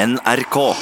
[0.00, 0.74] NRK.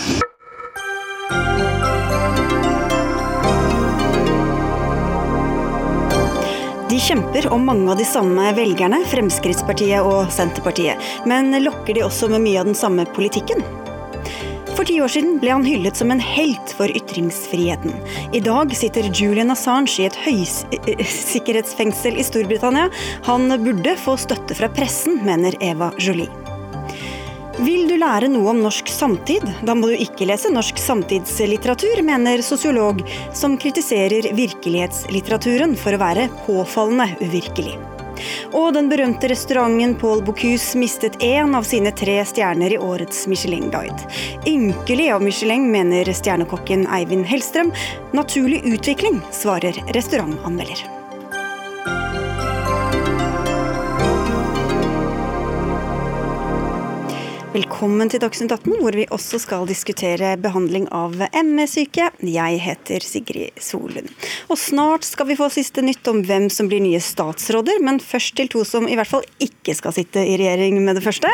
[6.90, 11.02] De kjemper om mange av de samme velgerne, Fremskrittspartiet og Senterpartiet.
[11.26, 13.64] Men lokker de også med mye av den samme politikken?
[14.76, 17.96] For ti år siden ble han hyllet som en helt for ytringsfriheten.
[18.38, 22.86] I dag sitter Julian Assange i et høysikkerhetsfengsel i Storbritannia.
[23.26, 26.47] Han burde få støtte fra pressen, mener Eva Jolie.
[27.58, 29.42] Vil du lære noe om norsk samtid?
[29.66, 33.00] Da må du ikke lese norsk samtidslitteratur, mener sosiolog,
[33.34, 37.74] som kritiserer virkelighetslitteraturen for å være påfallende uvirkelig.
[38.58, 44.06] Og den berømte restauranten Paul Bocuse mistet én av sine tre stjerner i årets Michelin-guide.
[44.46, 47.74] Ynkelig av Michelin, mener stjernekokken Eivind Hellstrøm.
[48.14, 50.97] Naturlig utvikling, svarer restaurantanmelder.
[57.58, 62.04] Velkommen til Dagsnytt 18, hvor vi også skal diskutere behandling av ME-syke.
[62.22, 64.12] Jeg heter Sigrid Solund.
[64.46, 68.36] Og snart skal vi få siste nytt om hvem som blir nye statsråder, men først
[68.38, 71.32] til to som i hvert fall ikke skal sitte i regjering med det første,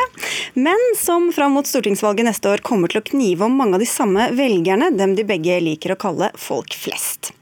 [0.57, 3.91] men som fram mot stortingsvalget neste år kommer til å knive om mange av de
[3.91, 7.35] samme velgerne, dem de begge liker å kalle folk flest.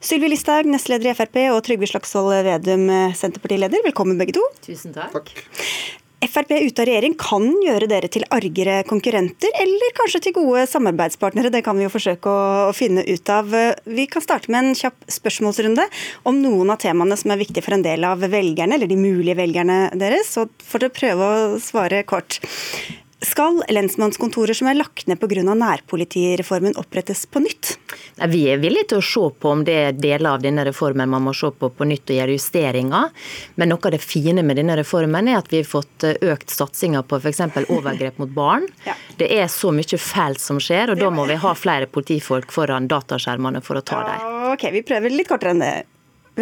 [0.00, 4.48] Sylvi Listhaug, nestleder i Frp, og Trygve Slagsvold Vedum, Senterpartileder, velkommen begge to.
[4.64, 5.18] Tusen takk.
[5.18, 5.99] Takk.
[6.20, 11.48] Frp ute av regjering kan gjøre dere til argere konkurrenter, eller kanskje til gode samarbeidspartnere.
[11.54, 12.34] Det kan vi jo forsøke
[12.68, 13.48] å finne ut av.
[13.88, 15.88] Vi kan starte med en kjapp spørsmålsrunde
[16.28, 19.38] om noen av temaene som er viktige for en del av velgerne, eller de mulige
[19.40, 20.34] velgerne deres.
[20.36, 22.42] Så får dere prøve å svare kort.
[23.20, 25.42] Skal lensmannskontorer som er lagt ned pga.
[25.44, 27.74] nærpolitireformen opprettes på nytt?
[28.16, 31.10] Nei, vi er villige til å se på om det er deler av denne reformen
[31.10, 33.10] man må se på på nytt og gjøre justeringer.
[33.60, 37.02] Men noe av det fine med denne reformen er at vi har fått økt satsinga
[37.04, 37.42] på f.eks.
[37.68, 38.68] overgrep mot barn.
[38.86, 38.94] Ja.
[39.20, 42.88] Det er så mye fælt som skjer, og da må vi ha flere politifolk foran
[42.88, 44.22] dataskjermene for å ta dem.
[44.54, 45.74] Ok, vi prøver litt kortere enn det.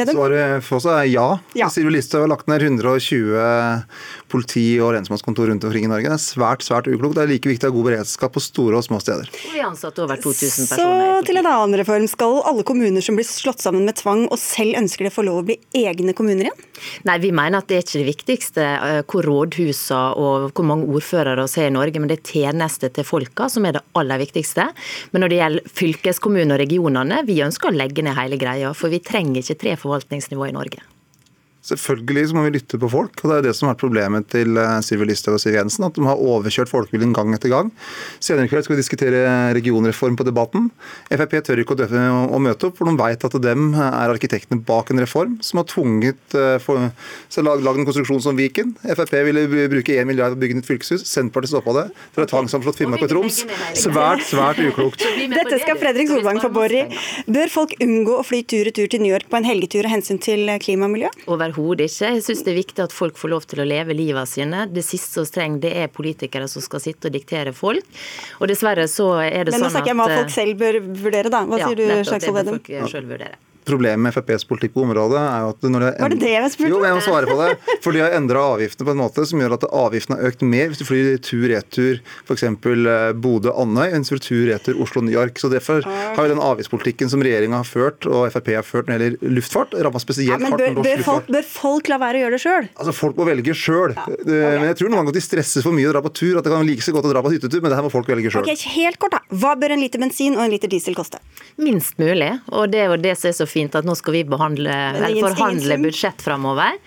[0.01, 0.19] Vedum?
[0.19, 1.27] Svaret for oss er ja.
[1.59, 1.69] Ja.
[1.73, 3.85] Sylvi Listhaug har lagt ned 120
[4.29, 6.09] politi- og lensmannskontor rundt omkring i Norge.
[6.09, 7.17] Det er svært svært uklokt.
[7.19, 9.31] Det er like viktig å ha god beredskap på store og små steder.
[9.53, 11.19] Vi ansatte over 2000 Så personer.
[11.19, 12.09] Så til en annen reform.
[12.11, 15.43] Skal alle kommuner som blir slått sammen med tvang og selv ønsker det, få lov
[15.43, 16.67] å bli egne kommuner igjen?
[17.09, 20.89] Nei, Vi mener at det er ikke det viktigste eh, hvor rådhusene og hvor mange
[20.89, 24.21] ordførere vi har i Norge, men det er tjenester til folka som er det aller
[24.21, 24.69] viktigste.
[25.13, 28.73] Men når det gjelder fylkeskommunen og regionene, vi ønsker å legge ned hele greia.
[28.77, 30.85] For vi trenger ikke tre forvaltningsnivå i Norge.
[31.69, 34.29] Selvfølgelig så må vi lytte på folk, og det er det som har vært problemet
[34.33, 35.85] til eh, Sylvi Listhaug og Siv Jensen.
[35.89, 37.73] At de har overkjørt folkeviljen gang etter gang.
[38.25, 39.23] Senere i kveld skal vi diskutere
[39.57, 40.71] regionreform på Debatten.
[41.11, 45.03] Frp tør ikke å, møte opp, for de vet at dem er arkitektene bak en
[45.03, 46.89] reform som har tvunget eh, for,
[47.33, 48.73] så lag, lag en konstruksjon som Viken.
[48.87, 51.05] Frp ville bruke 1 milliard på å bygge nytt fylkeshus.
[51.09, 51.87] Senterpartiet stoppa det.
[52.15, 53.43] Dere har tvangssamslått Finnmark og Troms.
[53.77, 55.05] Svært, svært uklokt.
[55.05, 57.03] Dette skal Fredrik Solvang få bore i.
[57.29, 60.49] Bør folk unngå å fly tur-retur til New York på en helgetur av hensyn til
[60.63, 61.13] klima og miljø?
[61.59, 62.13] Overhodet ikke.
[62.15, 64.65] Jeg syns det er viktig at folk får lov til å leve livet sine.
[64.71, 67.85] Det siste vi trenger, det er politikere som skal sitte og diktere folk.
[68.39, 70.63] Og dessverre så er det Men nå sånn snakker jeg om hva at folk selv
[70.63, 71.45] bør vurdere, da.
[71.49, 73.45] Hva ja, sier du, Slagsvold Vedum?
[73.69, 76.53] Problemet med FrPs politikk på området er jo at når det Var det det jeg
[76.55, 76.87] spurte Jo, om?
[76.89, 77.77] jeg må svare på det.
[77.85, 80.71] For de har endra avgiftene på en måte som gjør at avgiftene har økt mer
[80.73, 82.45] hvis du flyr tur-retur f.eks.
[83.23, 85.39] Bodø-Andøy enn hvis du tur-retur Oslo-New York.
[85.41, 88.99] Så Derfor har jo den avgiftspolitikken som regjeringa har ført og Frp har ført når
[89.03, 92.21] det gjelder luftfart, ramma spesielt Ja, men hardt bør, bør, folk, bør folk la være
[92.21, 92.69] å gjøre det sjøl?
[92.79, 93.95] Altså, Folk må velge sjøl.
[94.27, 96.39] Men jeg tror noen ganger de stresses for mye å dra på tur.
[96.39, 98.09] At det kan like så godt å dra på hyttetur, men det her må folk
[98.11, 98.45] velge sjøl.
[98.47, 99.21] Ok, helt kort da.
[99.43, 101.21] Hva bør en liter bensin og en liter diesel koste?
[101.61, 102.31] Minst mulig.
[102.55, 105.19] Og det er jo det som er så fint, at nå skal vi behandle, eller
[105.21, 106.79] forhandle budsjett framover.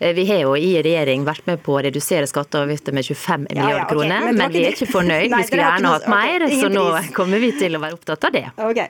[0.00, 3.04] Eh, Vi har jo i regjering vært med på å redusere skatter og avgifter med
[3.04, 5.30] 25 Ja, ja, milliarder ok, kroner, men men vi er ikke fornøyd.
[5.30, 8.24] Nei, Vi skulle gjerne hatt mer, ok, så nå kommer vi til å være opptatt
[8.24, 8.46] av det.
[8.58, 8.80] Ok,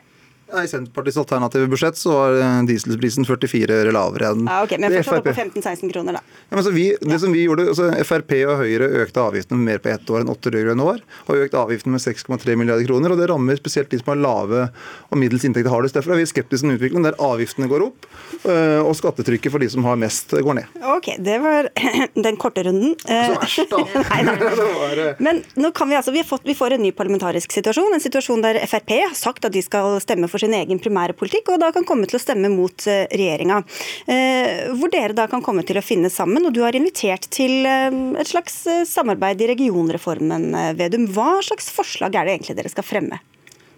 [0.62, 4.96] I Senterpartiets alternative budsjett så var eh, dieselprisen 44 øre lavere enn ja, ok, Men
[4.98, 6.24] fortsatt på 15-16 kroner, da.
[6.48, 9.82] Ja, men så vi, det som vi gjorde, altså Frp og Høyre økte avgiftene mer
[9.82, 11.02] på ett år enn åtte rød-grønne år.
[11.28, 13.14] Og økt avgiftene med 6,3 milliarder kroner.
[13.14, 14.66] og Det rammer spesielt de som har lave
[15.10, 15.96] og middels inntekter hardest.
[15.98, 18.06] Derfor er vi skeptiske til en utvikling der avgiftene går opp,
[18.44, 20.78] øh, og skattetrykket for de som har mest, går ned.
[20.94, 21.68] Ok, det var
[22.26, 22.94] den korte runden.
[23.04, 23.82] Eh, Så verst, da.
[24.40, 26.92] det var, eh, Men nå kan vi altså, vi, har fått, vi får en ny
[26.96, 27.94] parlamentarisk situasjon.
[27.94, 31.54] En situasjon der Frp har sagt at de skal stemme for sin egen primære politikk,
[31.54, 33.60] og da kan komme til å stemme mot eh, regjeringa.
[34.06, 36.46] Eh, hvor dere da kan komme til å finne sammen.
[36.46, 41.08] Og du har invitert til eh, et slags samarbeid i regionreformen, Vedum.
[41.14, 43.20] Hva slags forslag er det egentlig dere skal fremme?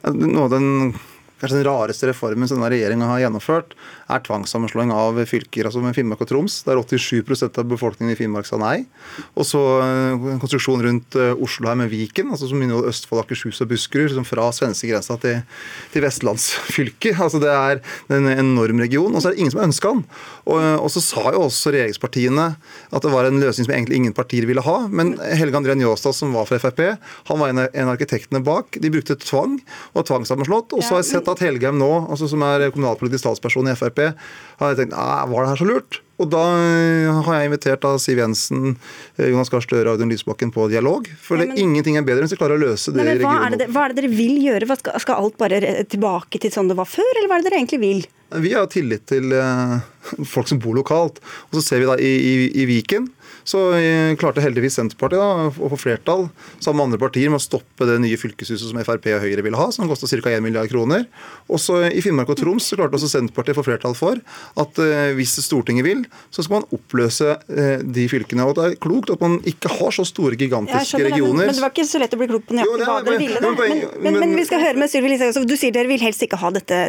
[0.06, 0.96] Noe av den
[1.40, 3.74] kanskje den rareste reformen som denne regjeringa har gjennomført,
[4.06, 5.66] er tvangssammenslåing av fylker.
[5.66, 8.86] altså med Finnmark og Troms, der 87% av befolkningen i Finnmark sa nei.
[9.34, 13.24] Og så en eh, konstruksjon rundt eh, Oslo her med Viken, altså som inneholder Østfold,
[13.24, 14.06] Akershus og Buskerud.
[14.06, 15.42] Liksom fra svenskegrensa til,
[15.94, 17.18] til vestlandsfylket.
[17.26, 17.80] Altså det er
[18.14, 20.04] en enorm region, og så er det ingen som ønska den.
[20.46, 22.44] Og, og, så sa jo også regjeringspartiene
[22.94, 24.76] at det var en løsning som egentlig ingen partier ville ha.
[24.86, 26.82] Men Helge André Njåstad, som var fra Frp,
[27.26, 28.78] han var en av arkitektene bak.
[28.82, 29.58] De brukte tvang
[29.96, 30.76] og tvangssammenslått.
[30.76, 33.95] Og så har jeg sett at Helgheim nå, altså som er kommunalpolitisk talsperson i Frp,
[34.60, 36.00] har jeg tenkt var det her så lurt?
[36.16, 38.76] Og da eh, har jeg invitert da Siv Jensen,
[39.18, 41.10] eh, Jonas Gahr Støre og Audun Lysbakken på dialog.
[41.20, 43.34] For ja, men, ingenting er bedre enn hvis vi klarer å løse det i hva,
[43.44, 44.78] er det, hva er det dere vil gjøre?
[44.80, 45.60] Skal, skal, alt bare
[45.92, 48.06] tilbake til sånn det var før, eller hva er det dere egentlig vil?
[48.46, 49.76] Vi har tillit til uh,
[50.32, 51.20] folk som bor lokalt.
[51.50, 52.34] Og så ser vi da i, i,
[52.64, 53.10] i Viken
[53.46, 53.62] så
[54.20, 56.26] klarte heldigvis Senterpartiet da, å få flertall
[56.58, 59.58] sammen med andre partier med å stoppe det nye fylkeshuset som Frp og Høyre ville
[59.58, 60.32] ha, som kosta ca.
[60.32, 61.06] 1 milliard kroner.
[61.52, 64.20] Også i Finnmark og Troms så klarte også Senterpartiet å få flertall for
[64.62, 66.04] at uh, hvis Stortinget vil,
[66.34, 68.46] så skal man oppløse uh, de fylkene.
[68.46, 71.46] Og det er klokt at man ikke har så store, gigantiske regioner.
[71.46, 73.42] Men, men det var ikke så lett å bli klok på nøyaktig hva dere ville.
[73.42, 75.46] Men, men, men, vi skal høre med Sylvi Listhaug.
[75.48, 76.80] Du sier dere vil helst ikke ha dette,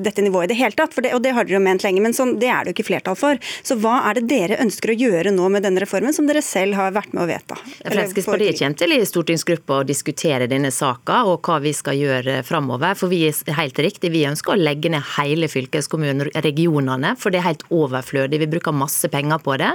[0.00, 2.02] dette nivået i det hele tatt, det, og det har dere jo ment lenge.
[2.04, 3.40] Men sånn, det er det jo ikke flertall for.
[3.66, 6.76] Så hva er det dere ønsker å gjøre nå med denne reformen, som dere selv
[6.76, 7.56] har vært med å vedta?
[7.80, 12.96] Fremskrittspartiet kommer til i stortingsgruppa å diskutere denne saka og hva vi skal gjøre framover.
[12.98, 17.40] For vi er helt riktig, vi ønsker å legge ned hele fylkeskommunen, regionene, for det
[17.40, 18.42] er helt overflødig.
[18.42, 19.72] Vi bruker masse penger på det.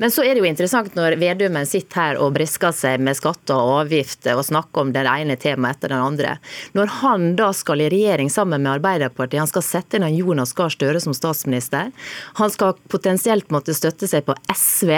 [0.00, 3.58] Men så er det jo interessant når Vedumen sitter her og brisker seg med skatter
[3.58, 6.36] og avgifter og snakker om det ene temaet etter den andre.
[6.78, 10.72] Når han da skal i regjering sammen med Arbeiderpartiet, han skal sette inn Jonas Gahr
[10.72, 11.90] Støre som statsminister,
[12.38, 14.92] han skal potensielt måtte støtte seg på SV,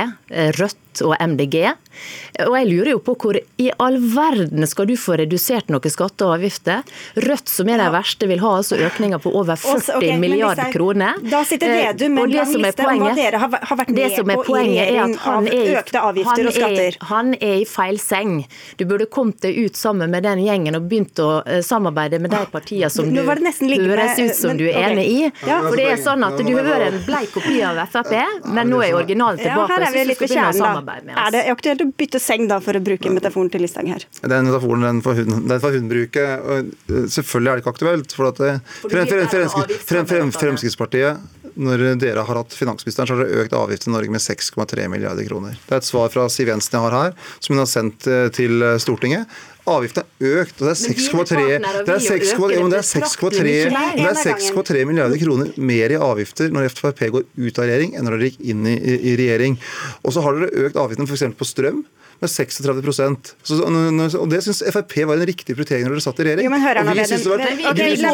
[0.56, 1.72] rött Rødt og MDG.
[2.46, 6.26] Og jeg lurer jo på hvor i all verden skal du få redusert noen skatter
[6.26, 6.82] og avgifter?
[7.16, 10.72] Rødt, som er de verste, vil ha altså økninger på over 40 Også, okay, milliarder
[10.72, 11.20] kroner.
[11.22, 14.64] Da sitter Vedum med en liste om hva dere har, har vært med på i
[14.64, 16.88] regjering av økte avgifter og skatter.
[16.88, 18.34] Er, han er i feil seng.
[18.80, 22.32] Du burde kommet deg ut sammen med den gjengen og begynt å uh, samarbeide med
[22.34, 23.60] de partiene som du høres
[24.18, 25.20] ut som men, du er enig i.
[25.46, 25.60] Ja.
[25.66, 28.12] For det er sånn at du hører en bleik kopi av Frp,
[28.52, 29.68] men nå er originalen tilbake.
[29.68, 31.26] Ja, her er vi litt ved kjernen, samarbeide med oss.
[31.26, 34.06] Er det aktuelt å bytte seng, da, for å bruke metaforen til Listhaug her?
[34.22, 36.26] Den metaforen den får hun, den får hun bruke.
[36.88, 38.12] Selvfølgelig er det ikke aktuelt.
[38.12, 38.52] for at det,
[39.86, 44.14] frem, frem, Fremskrittspartiet når dere har hatt finansministeren, så har dere økt avgiftene i Norge
[44.14, 45.58] med 6,3 milliarder kroner.
[45.66, 48.28] Det er et svar fra Siv Jensen jeg har her, som hun har sendt eh,
[48.32, 49.28] til eh, Stortinget.
[49.62, 50.80] Avgiftene er økt, og det er
[54.34, 58.30] 6,3 milliarder kroner mer i avgifter når Frp går ut av regjering, enn når dere
[58.32, 59.54] gikk inn i, i regjering.
[60.02, 61.38] Og så har dere økt avgiftene f.eks.
[61.38, 61.78] på strøm
[62.22, 63.56] med 36% så,
[64.20, 66.46] og Det syns Frp var en riktig prioritering når dere satt i regjering.
[66.46, 67.00] Jo, men hør nå, Vi
[67.66, 68.04] går det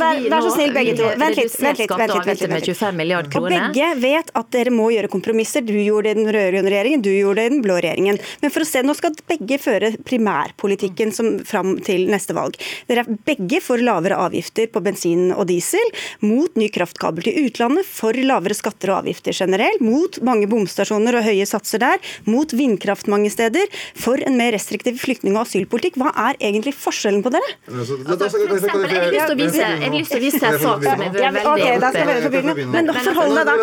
[0.00, 0.22] var?
[0.30, 1.10] Vær så snill, begge to.
[1.20, 1.58] Vent litt.
[1.60, 3.02] vent litt, vent litt, med 25.
[3.40, 5.60] Og begge vet at dere må gjøre kompromisser.
[5.66, 8.18] Du gjorde det i den rød-grønne regjeringen, du gjorde det i den blå regjeringen.
[8.42, 12.58] Men for å se, nå skal begge føre primærpolitikken som fram til neste valg.
[12.90, 15.92] Dere er begge for lavere avgifter på bensin og diesel,
[16.24, 21.26] mot ny kraftkabel til utlandet, for lavere skatter og avgifter generelt, mot mange bomstasjoner og
[21.26, 25.98] høye satser der, mot vindkraft mange steder, for en mer restriktiv flyktning- og asylpolitikk.
[26.00, 27.54] Hva er egentlig forskjellen på dere?
[27.70, 33.38] Altså, jeg har lyst til å vise, en sak som er veldig okay, Men forhold
[33.38, 33.54] deg, da,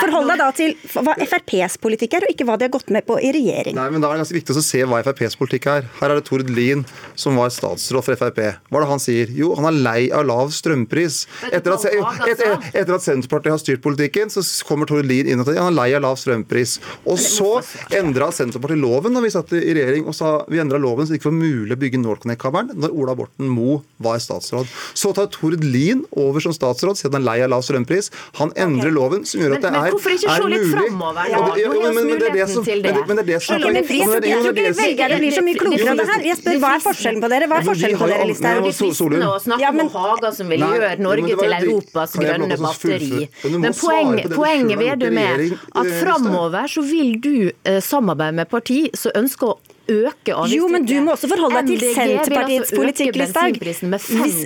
[0.00, 3.06] forhold deg da til hva FrPs politikk er, og ikke hva de har gått med
[3.06, 3.76] på i regjering.
[3.78, 5.88] Nei, men Da er det ganske viktig å se hva FrPs politikk er.
[6.00, 6.84] Her er det Tord Lien
[7.18, 8.40] som var statsråd for Frp.
[8.70, 9.32] Hva er det han sier?
[9.34, 11.24] Jo, han er lei av lav strømpris.
[11.50, 11.86] Etter at,
[12.28, 15.72] etter, etter at Senterpartiet har styrt politikken, så kommer Tord Lien inn og sier han
[15.72, 16.78] er lei av lav strømpris.
[17.06, 17.52] Og så
[17.96, 21.20] endra Senterpartiet loven da vi satt i regjering, og sa vi endra loven så det
[21.20, 24.68] ikke var mulig å bygge NorthConnect-kabelen når Ola Borten Moe var statsråd.
[24.96, 28.10] Så tar Tord Lien over som statsråd, siden han er lei av lav strømpris.
[28.40, 28.96] Han endrer okay.
[28.96, 31.92] loven som gjør at det er, men, hvorfor ikke se litt framover, da?
[31.96, 32.66] men, det er det som
[33.08, 36.00] men det er det som er Jeg tror ikke velgerne blir så mye klokere av
[36.00, 36.24] det her.
[36.30, 37.48] Jeg spør, Hva er forskjellen på dere?
[37.50, 38.60] Hva er forskjellen på dere, Listhaug?
[38.66, 43.28] Det er fristende å snakke om Haga som vil gjøre Norge til Europas grønne batteri.
[43.56, 49.54] Men poenget Vedum er at framover så vil du eh, samarbeide med parti som ønsker
[49.54, 49.56] å
[49.86, 50.56] øke avgiftstrykket.
[50.56, 53.58] Jo, men du må også forholde deg til Senterpartiets altså politikk, Listhaug.
[53.62, 53.82] Hvis,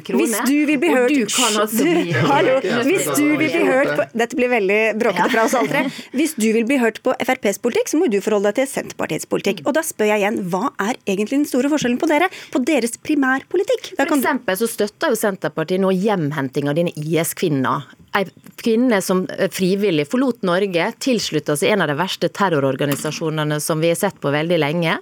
[0.09, 1.15] hvis du vil bli hørt
[1.61, 2.57] altså bli, Hallo,
[2.87, 5.85] Hvis du vil bli hørt på Dette blir veldig bråkete fra oss alle tre.
[6.17, 9.29] Hvis du vil bli hørt på FrPs politikk, så må du forholde deg til Senterpartiets
[9.31, 9.65] politikk.
[9.67, 12.31] Og da spør jeg igjen, hva er egentlig den store forskjellen på dere?
[12.55, 13.95] På deres primærpolitikk?
[13.97, 18.27] For eksempel så støtter jo Senterpartiet nå hjemhenting av dine IS-kvinner ei
[18.61, 23.99] kvinne som frivillig forlot Norge, tilslutta seg en av de verste terrororganisasjonene som vi har
[23.99, 24.99] sett på veldig lenge.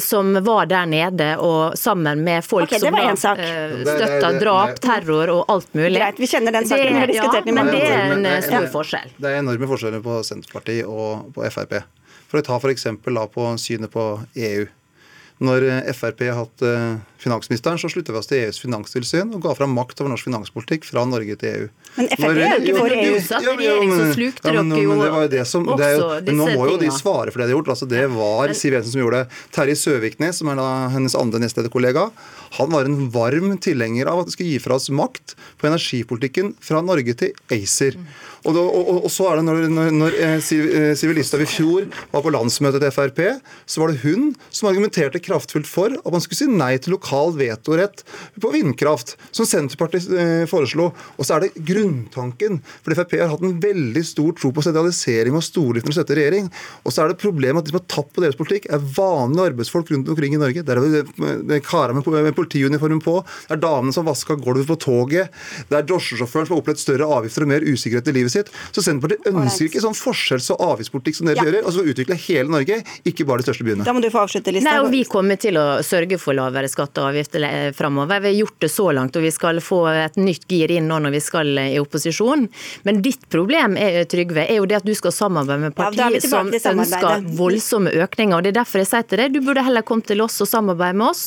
[0.00, 5.50] Som var der nede og sammen med folk okay, som da støtta drap, terror og
[5.52, 5.98] alt mulig.
[5.98, 7.00] Greit, vi kjenner den saken.
[7.06, 9.12] vi Det, ja, men det er en stor forskjell.
[9.18, 11.78] Det er enorme forskjeller på Senterpartiet og på Frp.
[12.30, 12.88] For å ta f.eks.
[13.04, 14.08] på synet på
[14.48, 14.66] EU.
[15.44, 19.54] Når Frp har hatt eh, finansministeren, så slutta vi oss til EUs finanstilsyn og ga
[19.58, 21.68] fram makt over norsk finanspolitikk fra Norge til EU.
[21.96, 23.18] Men Frp er jo ikke for EU.
[23.24, 25.62] Satt regjering, så slukte dere jo også disse
[26.34, 27.72] Nå må jo de svare for det de har gjort.
[27.74, 29.40] Altså, det var Siv Jensen som gjorde det.
[29.54, 32.08] Terje Søviknes, som er da hennes andre nestlederkollega,
[32.58, 36.54] han var en varm tilhenger av at vi skulle gi fra oss makt på energipolitikken
[36.62, 37.98] fra Norge til ACER.
[38.44, 41.48] Og, da, og, og, så er det når, når, når eh, Siv eh, Listhaug i
[41.48, 43.20] fjor var på landsmøtet til Frp,
[43.64, 47.13] så var det hun som argumenterte kraftfullt for at man skulle si nei til lokal
[47.38, 48.04] vetorett
[48.40, 50.90] på vindkraft, som Senterpartiet eh, foreslo.
[51.18, 52.60] Og så er det grunntanken.
[52.84, 56.20] For Frp har hatt en veldig stor tro på sentralisering og stordrift når de støtter
[56.20, 56.50] regjering.
[56.84, 59.50] Og så er det problemet at de som har tatt på deres politikk, er vanlige
[59.52, 60.64] arbeidsfolk rundt omkring i Norge.
[60.66, 63.18] Der er det karer med, med politiuniformen på,
[63.48, 65.32] det er damene som vaska gulvet på toget,
[65.70, 68.52] det er drosjesjåføren som har opplevd større avgifter og mer usikkerhet i livet sitt.
[68.74, 71.46] Så Senterpartiet ønsker ikke sånn forskjells- og avgiftspolitikk som dere ja.
[71.48, 73.86] gjør, og så utvikle hele Norge, ikke bare de største byene.
[73.86, 74.70] Da må du få avslutte lista.
[74.70, 78.20] Nei, og Vi kommer til å sørge for lavere skatte- og eh, framover.
[78.20, 80.98] Vi har gjort det så langt, og vi skal få et nytt gir inn nå
[81.04, 82.46] når vi skal eh, i opposisjon.
[82.88, 86.22] Men ditt problem er, Trygve, er jo det at du skal samarbeide med partier ja,
[86.24, 88.36] som ønsker voldsomme økninger.
[88.36, 90.50] og Det er derfor jeg sier til deg, du burde heller komme til oss og
[90.50, 91.24] samarbeide med oss.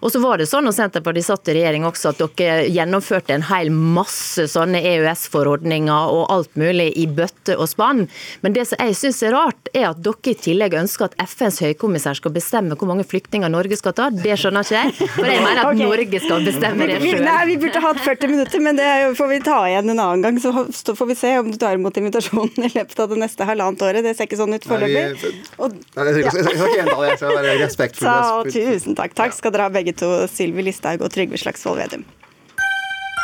[0.00, 3.46] Og så var det sånn når Senterpartiet satt i regjering også, at dere gjennomførte en
[3.50, 8.06] hel masse sånne EØS-forordninger og alt mulig i bøtte og spann.
[8.44, 11.60] Men det som jeg syns er rart, er at dere i tillegg ønsker at FNs
[11.64, 14.10] høykommissær skal bestemme hvor mange flyktninger Norge skal ta.
[14.14, 15.03] Det skjønner ikke jeg.
[15.12, 15.84] For jeg mener at okay.
[15.84, 17.22] Norge skal bestemme det sjøl.
[17.26, 20.40] Nei, vi burde hatt 40 minutter, men det får vi ta igjen en annen gang.
[20.40, 23.84] Så får vi se om du tar imot invitasjonen i løpet av det neste halvannet
[23.86, 24.06] året.
[24.06, 25.32] Det ser ikke sånn ut foreløpig.
[25.54, 28.52] Jeg skal ikke gjenta det, jeg skal være respektfull.
[28.54, 29.16] Tusen takk.
[29.18, 32.04] Takk skal dere ha begge to, Sylvi Listhaug og Trygve Slagsvold Vedum.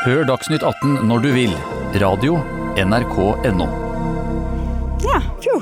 [0.07, 1.53] Hør Dagsnytt 18 når du vil.
[2.01, 2.41] Radio
[2.81, 3.69] nrk.no.
[5.05, 5.61] Ja, fjo.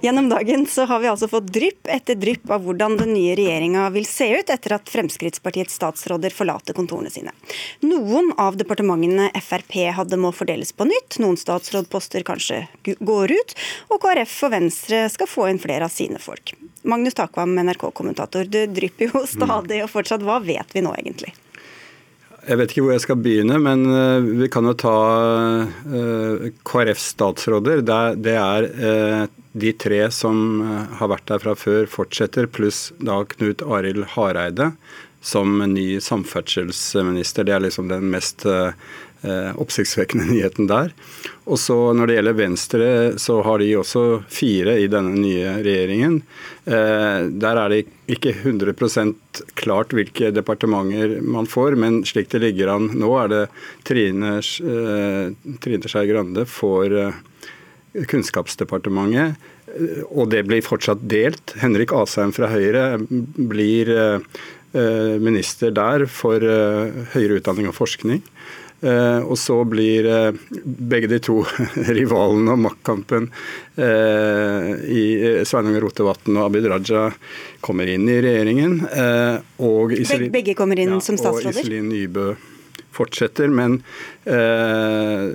[0.00, 3.88] Gjennom dagen så har vi altså fått drypp etter drypp av hvordan den nye regjeringa
[3.90, 7.32] vil se ut etter at Fremskrittspartiets statsråder forlater kontorene sine.
[7.82, 13.56] Noen av departementene Frp hadde må fordeles på nytt, noen statsrådposter kanskje går ut,
[13.90, 16.54] og KrF og Venstre skal få inn flere av sine folk.
[16.86, 21.34] Magnus Takvam, NRK-kommentator, det drypper jo stadig, og fortsatt, hva vet vi nå egentlig?
[22.48, 24.94] Jeg vet ikke hvor jeg skal begynne, men eh, vi kan jo ta
[25.66, 27.82] eh, KrFs statsråder.
[27.84, 29.24] Det er eh,
[29.60, 30.62] de tre som
[31.00, 34.72] har vært der fra før, fortsetter, pluss da Knut Arild Hareide
[35.20, 37.44] som ny samferdselsminister.
[37.44, 38.72] Det er liksom den mest eh,
[39.58, 40.92] oppsiktsvekkende nyheten der.
[41.48, 42.88] Og så Når det gjelder Venstre,
[43.18, 46.20] så har de også fire i denne nye regjeringen.
[46.64, 52.74] Eh, der er det ikke 100% klart hvilke departementer man får, men slik det ligger
[52.76, 53.42] an nå, er det
[53.88, 57.24] Trine, eh, Trine Skei Grande får eh,
[58.08, 59.38] Kunnskapsdepartementet.
[60.08, 61.54] Og det blir fortsatt delt.
[61.60, 62.96] Henrik Asheim fra Høyre
[63.36, 64.38] blir eh,
[64.72, 68.24] Eh, minister der for eh, høyere utdanning og forskning.
[68.78, 70.06] Og så blir
[70.62, 71.40] begge de to
[71.96, 73.24] rivalene og maktkampen
[73.74, 75.00] i
[75.50, 77.08] Sveinung Rotevatn og Abid Raja
[77.58, 78.76] kommer inn i regjeringen.
[80.30, 81.50] Begge kommer inn ja, som statsråder?
[81.50, 82.28] Og Iselin Nybø
[82.98, 83.78] fortsetter, men
[84.28, 85.30] eh,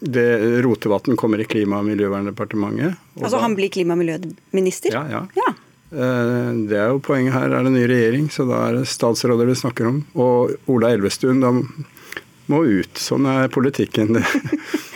[0.00, 0.26] det,
[0.64, 2.98] Rotevatn kommer i Klima- og miljøverndepartementet.
[3.18, 4.96] Og altså han blir klima- og miljøminister?
[4.96, 5.22] Ja, ja.
[5.38, 5.54] ja.
[5.94, 7.52] Eh, det er jo poenget her.
[7.52, 10.00] Er det ny regjering, så da er det statsråder vi snakker om.
[10.18, 11.52] Og Ola Elvestuen da
[12.50, 12.98] må ut.
[13.00, 14.18] Sånn er politikken.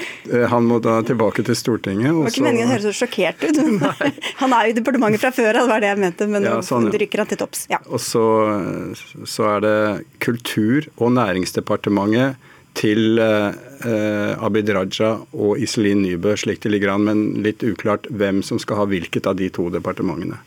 [0.53, 2.11] Han må da tilbake til Stortinget.
[2.11, 3.61] Det var ikke meningen å høres så sjokkert ut.
[4.43, 6.29] han er jo i departementet fra før, det var det jeg mente.
[6.31, 7.65] Men ja, sånn, nå rykker han til topps.
[7.73, 7.81] Ja.
[7.87, 8.25] Og så,
[9.25, 9.79] så, er det
[10.25, 17.25] Kultur- og næringsdepartementet til eh, Abid Raja og Iselin Nybø, slik det ligger an, men
[17.43, 20.39] litt uklart hvem som skal ha hvilket av de to departementene.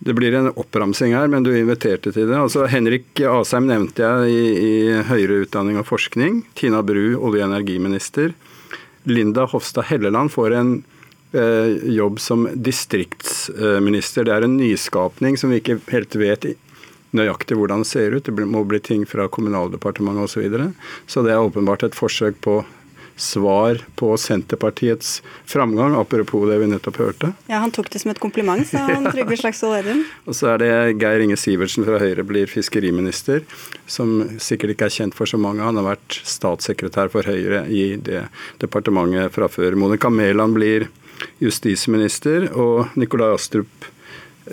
[0.00, 2.36] Det blir en oppramsing her, men du inviterte til det.
[2.40, 6.40] Altså, Henrik Asheim nevnte jeg i, i høyere utdanning og forskning.
[6.56, 8.32] Tina Bru, olje- og energiminister.
[9.04, 10.72] Linda Hofstad Helleland får en
[11.32, 14.24] eh, jobb som distriktsminister.
[14.24, 16.50] Det er en nyskapning som vi ikke helt vet
[17.16, 18.26] nøyaktig hvordan det ser ut.
[18.26, 20.34] Det må bli ting fra Kommunaldepartementet osv.
[20.34, 20.72] Så, videre.
[21.06, 22.60] så det er åpenbart et forsøk på
[23.20, 27.32] svar på Senterpartiets framgang, apropos det vi nettopp hørte.
[27.50, 30.02] Ja, Han tok det som et kompliment, sa han Trygve Slagsvold Vedum.
[30.24, 30.72] Og så er det
[31.02, 33.44] Geir Inge Sivertsen fra Høyre blir fiskeriminister,
[33.90, 35.64] som sikkert ikke er kjent for så mange.
[35.66, 38.24] Han har vært statssekretær for Høyre i det
[38.62, 39.76] departementet fra før.
[39.78, 40.88] Monica Mæland blir
[41.44, 43.90] justisminister, og Nikolai Astrup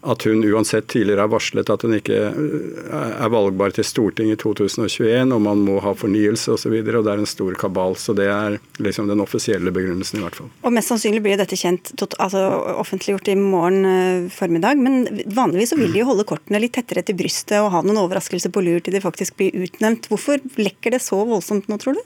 [0.00, 4.40] at hun uansett tidligere har varslet at hun ikke eh, er valgbar til Stortinget i
[4.40, 6.72] 2021, og man må ha fornyelse osv.
[6.72, 7.96] Og, og det er en stor kabal.
[8.00, 10.48] Så det er liksom den offisielle begrunnelsen, i hvert fall.
[10.64, 12.46] Og Mest sannsynlig blir dette kjent, altså
[12.80, 14.80] offentliggjort i morgen eh, formiddag.
[14.80, 15.04] Men
[15.36, 18.54] vanligvis så vil de jo holde kortene litt tettere til brystet og ha noen overraskelser
[18.54, 20.08] på lur til de faktisk blir utnevnt.
[20.08, 22.02] Hvorfor lekker det så voldsomt nå, tror du?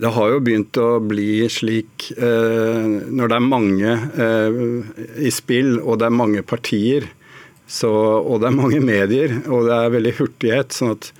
[0.00, 4.60] Det har jo begynt å bli slik eh, når det er mange eh,
[5.20, 7.10] i spill og det er mange partier
[7.70, 10.74] så, og det er mange medier og det er veldig hurtighet.
[10.74, 11.12] sånn at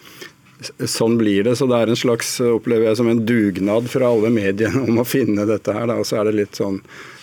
[0.61, 1.55] Sånn blir det.
[1.57, 5.07] Så det er en slags opplever jeg som en dugnad fra alle mediene om å
[5.09, 5.89] finne dette her.
[5.95, 6.83] Og så er det litt sånn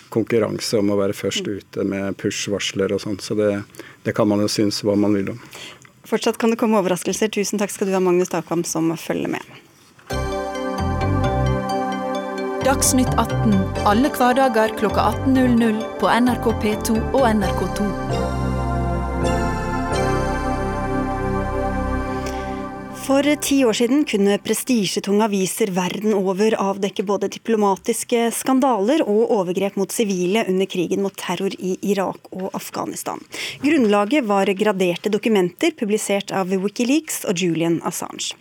[0.09, 3.19] konkurranse om å være først ute med push-varsler og sånn.
[3.21, 3.51] Så det,
[4.07, 5.43] det, kan man jo synes hva man vil om.
[6.07, 7.29] Fortsatt kan det komme overraskelser.
[7.29, 9.66] Tusen takk skal du ha, Magnus Takvam, som følger med.
[12.67, 13.53] Dagsnytt 18
[13.87, 17.85] alle hverdager kl 18.00 på NRK P2 og NRK2.
[23.05, 29.79] For ti år siden kunne prestisjetunge aviser verden over avdekke både diplomatiske skandaler og overgrep
[29.79, 33.23] mot sivile under krigen mot terror i Irak og Afghanistan.
[33.63, 38.35] Grunnlaget var graderte dokumenter publisert av Wikileaks og Julian Assange.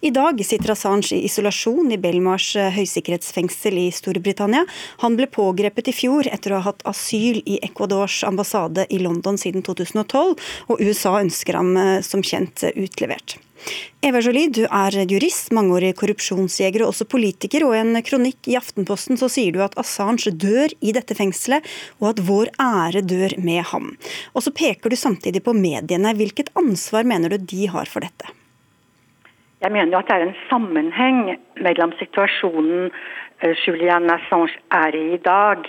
[0.00, 4.64] I dag sitter Assange i isolasjon i Belmars eh, høysikkerhetsfengsel i Storbritannia.
[5.02, 9.38] Han ble pågrepet i fjor etter å ha hatt asyl i Ecuadors ambassade i London
[9.40, 10.36] siden 2012,
[10.70, 13.38] og USA ønsker ham eh, som kjent eh, utlevert.
[14.04, 17.64] Eva Jolie, du er jurist, mangeårig korrupsjonsjeger og også politiker.
[17.66, 21.66] og I en kronikk i Aftenposten så sier du at Assange dør i dette fengselet,
[21.98, 23.94] og at vår ære dør med ham.
[24.34, 26.14] Og så peker du samtidig på mediene.
[26.14, 28.36] Hvilket ansvar mener du de har for dette?
[29.66, 31.16] Jeg mener jo at det er en sammenheng
[31.58, 32.84] mellom situasjonen
[33.42, 35.64] eh, Julian Assange er i i dag,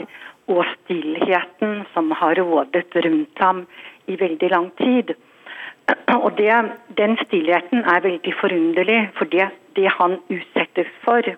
[0.53, 3.63] og stillheten som har rådet rundt ham
[4.07, 5.15] i veldig lang tid.
[6.25, 6.53] Og det,
[6.97, 11.33] Den stillheten er veldig forunderlig, for det, det han utsettes for,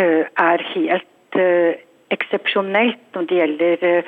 [0.00, 1.72] uh, er helt uh,
[2.10, 4.02] eksepsjonelt når det gjelder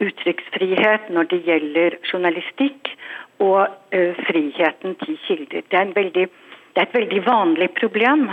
[0.00, 2.90] uttrykksfrihet, når det gjelder journalistikk
[3.38, 3.68] og
[4.26, 5.62] friheten til kilder.
[5.70, 6.26] Det er en veldig
[6.74, 8.28] det er et veldig vanlig problem.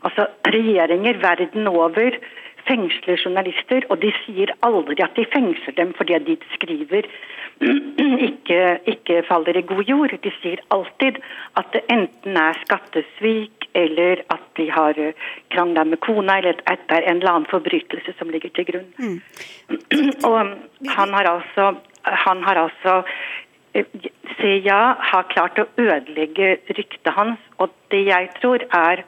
[0.00, 2.16] Altså, Regjeringer verden over
[2.68, 7.08] fengsler journalister, og de sier aldri at de fengsler dem fordi de skriver
[8.28, 10.14] ikke, ikke faller i god jord.
[10.24, 11.20] De sier alltid
[11.60, 16.86] at det enten er skattesvik, eller at de har eh, krangla med kona, eller at
[16.88, 18.88] det er en eller annen forbrytelse som ligger til grunn.
[18.98, 19.20] Mm.
[20.30, 20.40] Og
[20.96, 21.74] han har altså,
[22.26, 23.02] han har altså
[24.40, 24.80] CIA
[25.12, 27.40] har klart å ødelegge ryktet hans.
[27.60, 29.04] Og det jeg tror er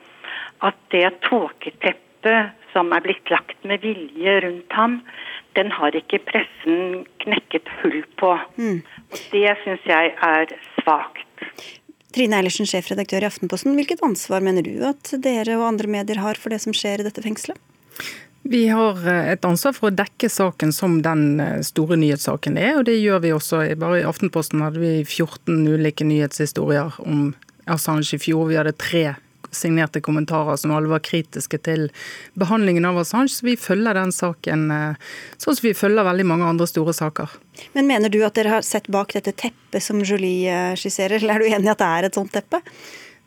[0.62, 5.00] at det tåketeppet som er blitt lagt med vilje rundt ham,
[5.58, 8.32] den har ikke pressen knekket hull på.
[8.56, 8.80] Mm.
[9.12, 11.28] Og det syns jeg er svakt.
[12.12, 13.76] Trine Eilertsen, sjefredaktør i Aftenposten.
[13.76, 17.06] Hvilket ansvar mener du at dere og andre medier har for det som skjer i
[17.06, 17.60] dette fengselet?
[18.42, 22.74] Vi har eh, et ansvar for å dekke saken som den eh, store nyhetssaken er,
[22.80, 23.62] og det gjør vi også.
[23.78, 27.30] Bare i Aftenposten hadde vi 14 ulike nyhetshistorier om
[27.70, 28.48] Assange i fjor.
[28.50, 29.12] Vi hadde tre
[29.52, 31.86] signerte kommentarer som alle var kritiske til
[32.40, 33.30] behandlingen av Assange.
[33.30, 37.38] Så vi følger den saken eh, sånn som vi følger veldig mange andre store saker.
[37.76, 41.46] Men mener du at dere har sett bak dette teppet som Jolie skisserer, eller er
[41.46, 42.62] du enig i at det er et sånt teppe?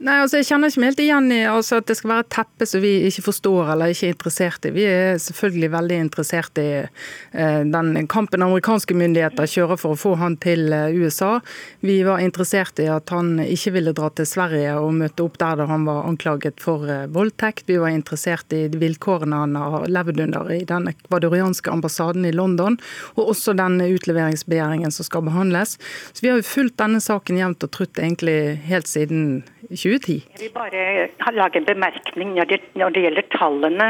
[0.06, 2.34] Nei, altså Jeg kjenner ikke meg helt igjen i altså, at det skal være et
[2.36, 4.72] teppe som vi ikke forstår eller ikke er interessert i.
[4.76, 10.12] Vi er selvfølgelig veldig interessert i eh, den kampen amerikanske myndigheter kjører for å få
[10.22, 11.40] han til eh, USA.
[11.82, 15.58] Vi var interessert i at han ikke ville dra til Sverige og møte opp der
[15.64, 17.66] da han var anklaget for eh, voldtekt.
[17.72, 22.78] Vi var interessert i vilkårene han har levd under i den ekvadorianske ambassaden i London,
[23.18, 25.80] og også den utleveringsbegjæringen som skal behandles.
[26.14, 28.38] Så Vi har jo fulgt denne saken jevnt og trutt egentlig
[28.70, 30.22] helt siden 2010.
[30.36, 33.90] Jeg vil bare lage en bemerkning når det, når det gjelder tallene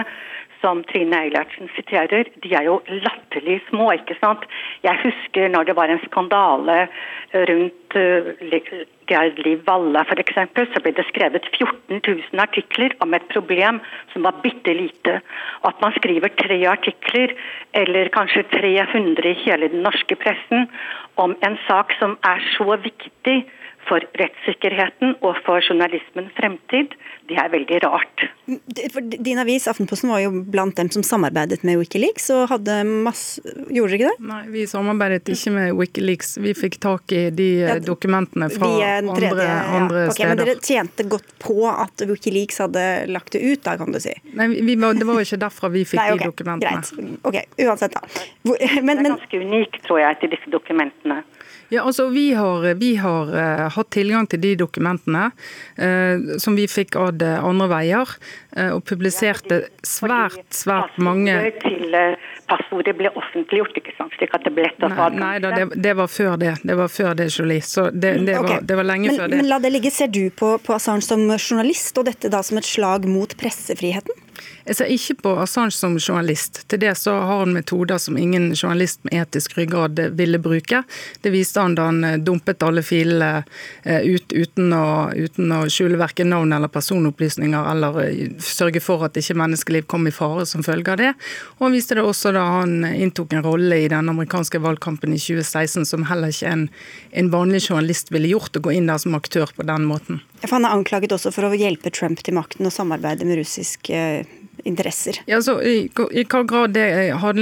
[0.65, 2.29] som Trine Eilertsen siterer.
[2.43, 4.45] De er jo latterlig små, ikke sant.
[4.85, 6.77] Jeg husker når det var en skandale
[7.49, 8.29] rundt uh,
[9.09, 10.39] Gerd Liv Valla f.eks.,
[10.73, 13.81] så ble det skrevet 14 000 artikler om et problem
[14.13, 15.19] som var bitte lite.
[15.67, 17.35] At man skriver tre artikler,
[17.77, 20.65] eller kanskje 300 i hele den norske pressen,
[21.21, 23.43] om en sak som er så viktig
[23.85, 26.95] for rettssikkerheten og for journalismens fremtid,
[27.29, 28.23] det er veldig rart.
[29.25, 32.27] Din avis Aftenposten var jo blant dem som samarbeidet med Wikileaks.
[32.33, 33.41] og hadde masse...
[33.73, 34.27] Gjorde dere ikke det?
[34.29, 36.35] Nei, vi samarbeidet ikke med Wikileaks.
[36.41, 38.69] Vi fikk tak i de ja, dokumentene fra
[38.99, 40.09] andre, andre ja.
[40.11, 40.29] okay, steder.
[40.29, 44.13] Men dere tjente godt på at Wikileaks hadde lagt det ut, da kan du si?
[44.37, 46.83] Nei, var, Det var jo ikke derfra vi fikk Nei, okay, de dokumentene.
[46.85, 47.25] Greit.
[47.25, 48.25] Ok, Uansett, da.
[48.45, 51.23] Hvor, men, det er ganske unikt, tror jeg, til disse dokumentene.
[51.73, 56.67] Ja, altså Vi har, vi har uh, hatt tilgang til de dokumentene uh, som vi
[56.69, 58.11] fikk av det andre veier,
[58.57, 61.95] uh, og publiserte svært, svært mange til
[62.49, 64.13] passordet ble offentliggjort, ikke sant?
[64.19, 66.53] slik at det ble lett å få Nei, da, det, det, var før det.
[66.61, 67.63] Det var før det, Jolie.
[67.65, 68.59] Så det, det, okay.
[68.59, 69.39] var, det var, lenge men, før det.
[69.41, 69.93] Men la det ligge.
[69.95, 74.24] Ser du på, på Assange som journalist, og dette da som et slag mot pressefriheten?
[74.65, 76.63] Jeg ser ikke på Assange som journalist.
[76.71, 80.79] Til det så har han metoder som ingen journalist med etisk ryggrad ville bruke.
[81.21, 83.43] Det viste han da han eh, dumpet alle filene
[83.83, 89.05] eh, ut uten å, uten å skjule verken navn eller personopplysninger, eller eh, sørge for
[89.05, 91.13] at ikke menneskeliv kom i fare som følge av det.
[91.59, 95.21] Og han viste det også da han inntok en rolle i den amerikanske valgkampen i
[95.21, 96.69] 2016 som heller ikke en,
[97.13, 100.25] en vanlig journalist ville gjort, å gå inn der som aktør på den måten.
[100.45, 104.01] For Han er anklaget også for å hjelpe Trump til makten og samarbeide med russiske
[104.65, 105.15] interesser.
[105.25, 106.85] Ja, så i, I hva grad det
[107.21, 107.39] har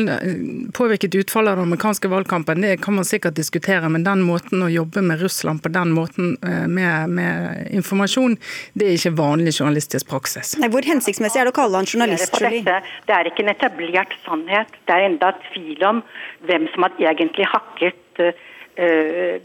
[0.75, 3.89] påvirket utfallet av den amerikanske valgkampen, det kan man sikkert diskutere.
[3.89, 8.37] Men den måten å jobbe med Russland på den måten eh, med, med informasjon,
[8.73, 10.55] det er ikke vanlig journalistisk praksis.
[10.59, 12.33] Nei, hvor hensiktsmessig er det å kalle han journalist?
[12.33, 14.75] Dette, det er ikke en etablert sannhet.
[14.87, 16.03] Det er enda tvil om
[16.49, 18.43] hvem som har egentlig hakket uh,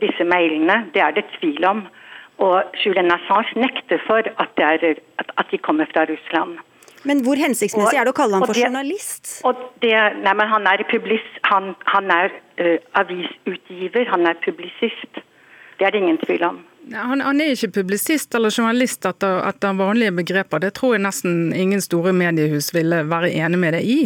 [0.03, 0.83] disse mailene.
[0.95, 1.87] Det er det tvil om.
[2.39, 6.59] Og Julian Assange nekter for at, er, at de kommer fra Russland.
[7.07, 9.31] Men hvor hensiktsmessig og, er det å kalle ham for det, journalist?
[9.83, 15.23] Det, nei, han er, publis, han, han er uh, avisutgiver, han er publisist.
[15.79, 16.63] Det er det ingen tvil om.
[16.93, 20.63] Han, han, er ikke publisist eller journalist etter, etter, vanlige begreper.
[20.63, 23.97] Det tror jeg nesten ingen store mediehus ville være enig med det i.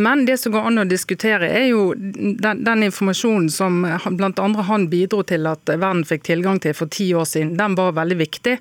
[0.00, 4.46] Men det som går an å diskutere, er jo den, den informasjonen som bl.a.
[4.68, 7.52] han bidro til at verden fikk tilgang til for ti år siden.
[7.60, 8.56] Den var veldig viktig.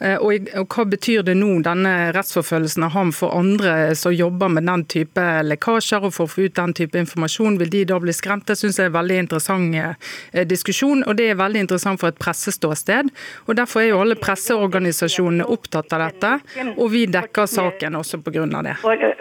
[0.00, 4.54] Eh, og, og hva betyr det nå, denne rettsforfølgelsen av ham for andre som jobber
[4.54, 7.58] med den type lekkasjer og for å få ut den type informasjon?
[7.58, 8.46] Vil de da bli skremt?
[8.46, 12.14] Det syns jeg er en veldig interessant eh, diskusjon, og det er veldig interessant for
[12.14, 13.15] et presseståsted.
[13.46, 16.32] Og Derfor er jo alle presseorganisasjonene opptatt av dette,
[16.76, 18.46] og vi dekker saken også pga.
[18.66, 18.76] det.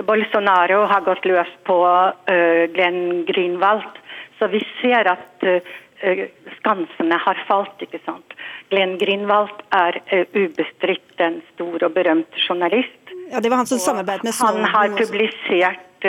[0.08, 4.02] Bolsonaro har gått løs på uh, Glenn Greenwald,
[4.40, 6.26] så vi ser at uh,
[6.60, 7.82] skansene har falt.
[7.82, 8.36] ikke sant?
[8.74, 10.02] Glenn Greenwald er
[10.36, 13.16] ubestridt en stor og berømt journalist.
[13.32, 14.66] Ja, det var Han som samarbeidet med Snowden.
[14.66, 16.06] Han har publisert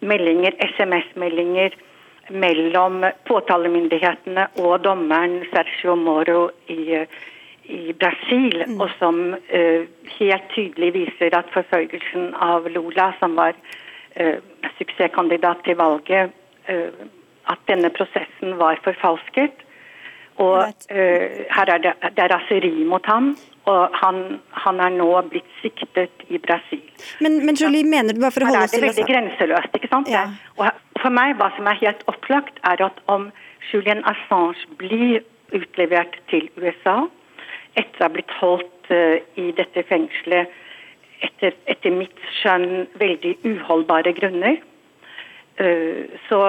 [0.00, 1.76] meldinger, SMS-meldinger
[2.30, 7.02] mellom påtalemyndighetene og dommeren Sergio Moro i,
[7.70, 8.80] i Brasil, mm.
[8.80, 9.82] og som uh,
[10.18, 14.38] helt tydelig viser at forfølgelsen av Lula, som var uh,
[14.78, 16.34] suksesskandidat til valget,
[16.70, 16.90] uh,
[17.50, 19.66] at denne prosessen var forfalsket.
[20.40, 23.34] Og her er det, det er raseri mot ham.
[23.68, 26.80] Og han, han, er nå blitt siktet i Brasil.
[27.20, 28.88] Men, men Julie, mener du bare for å holde oss til det?
[28.88, 29.76] er veldig grenseløst.
[29.76, 30.08] ikke sant?
[30.10, 30.24] Ja.
[30.56, 30.70] Og
[31.02, 33.28] for meg, hva som er helt opplagt, er at om
[33.70, 35.20] Julian Assange blir
[35.56, 37.04] utlevert til USA
[37.78, 40.50] etter å ha blitt holdt uh, i dette fengselet
[41.20, 44.56] etter, etter, mitt skjønn veldig uholdbare grunner,
[45.60, 46.40] uh, så,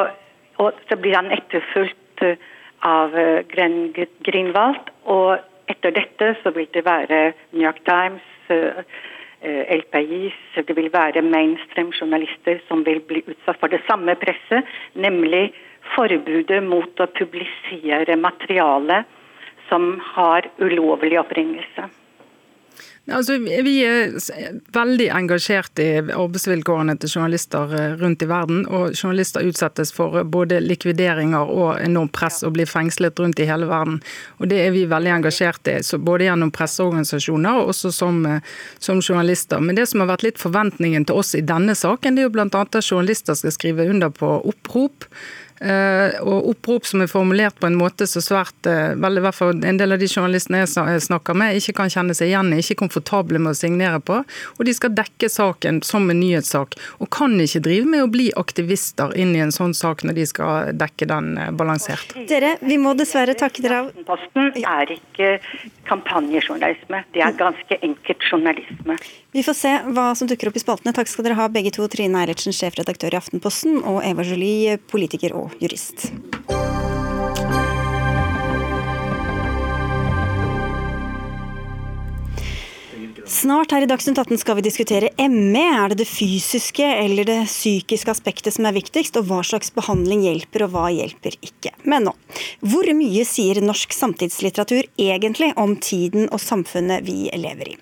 [0.63, 2.49] og, så, blir han etterfulgt uh,
[2.87, 3.13] av
[3.51, 3.91] Gren
[4.25, 4.87] Greenwald.
[5.11, 8.25] Og etter dette så vil det være New York Times,
[9.41, 14.67] Eh, El Pais, det vil være mainstream-journalister som vil bli utsatt for det samme presset,
[14.93, 15.47] nemlig
[15.95, 18.99] forbudet mot å publisere materiale
[19.71, 21.89] som har ulovlig opprinnelse.
[23.11, 24.13] Altså, vi er
[24.75, 28.63] veldig engasjert i arbeidsvilkårene til journalister eh, rundt i verden.
[28.67, 33.67] og Journalister utsettes for både likvideringer og enormt press og blir fengslet rundt i hele
[33.69, 33.99] verden.
[34.39, 38.41] Og Det er vi veldig engasjert i, både gjennom presseorganisasjoner og også som, eh,
[38.79, 39.59] som, journalister.
[39.59, 42.35] Men det som har vært litt forventningen til oss i denne saken, det er jo
[42.37, 42.49] bl.a.
[42.51, 47.77] at journalister skal skrive under på opprop Eh, og opprop som er formulert på en
[47.77, 51.37] måte så svært eh, vel i hvert fall en del av de journalistene jeg snakker
[51.37, 54.21] med, ikke kan kjenne seg igjen i, ikke komfortable med å signere på.
[54.57, 58.29] Og de skal dekke saken som en nyhetssak, og kan ikke drive med å bli
[58.39, 62.15] aktivister inn i en sånn sak når de skal dekke den eh, balansert.
[62.29, 63.91] Dere, vi må dessverre takke dere av.
[64.07, 65.35] Posten er ikke
[65.89, 68.97] kampanjejournalisme, det er ganske enkelt journalisme.
[69.31, 70.93] Vi får se hva som dukker opp i spaltene.
[70.95, 71.87] Takk skal dere ha begge to.
[71.91, 76.11] Trine Eilertsen, sjefredaktør i Aftenposten, og Eva Jolie, politiker og jurist.
[83.31, 85.63] Snart her i Dagsnytt 18 skal vi diskutere ME.
[85.63, 90.25] Er det det fysiske eller det psykiske aspektet som er viktigst, og hva slags behandling
[90.25, 91.71] hjelper og hva hjelper ikke.
[91.87, 92.13] Men nå,
[92.59, 97.77] hvor mye sier norsk samtidslitteratur egentlig om tiden og samfunnet vi lever i?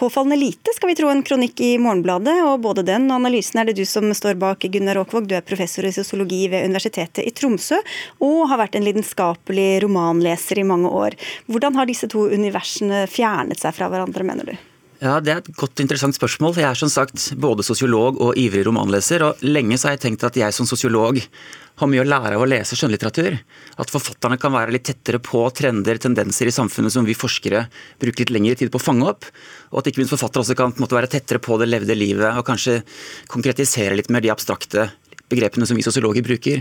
[0.00, 3.68] Påfallende lite, skal vi tro en kronikk i Morgenbladet, og både den og analysen er
[3.68, 5.26] det du som står bak, Gunnar Aakvåg.
[5.28, 7.76] Du er professor i sosiologi ved Universitetet i Tromsø,
[8.24, 11.18] og har vært en lidenskapelig romanleser i mange år.
[11.52, 14.56] Hvordan har disse to universene fjernet seg fra hverandre, mener du?
[15.00, 16.58] Ja, Det er et godt interessant spørsmål.
[16.60, 19.22] Jeg er som sagt både sosiolog og ivrig romanleser.
[19.24, 21.16] og Lenge så har jeg tenkt at jeg som sosiolog
[21.80, 23.38] har mye å lære av å lese skjønnlitteratur.
[23.80, 27.64] At forfatterne kan være litt tettere på trender, tendenser i samfunnet som vi forskere
[27.98, 29.24] bruker litt lengre tid på å fange opp.
[29.72, 32.44] Og at ikke minst forfattere også kan på være tettere på det levde livet og
[32.44, 32.82] kanskje
[33.26, 34.90] konkretisere litt mer de abstrakte
[35.30, 36.60] begrepene som vi sosiologer bruker.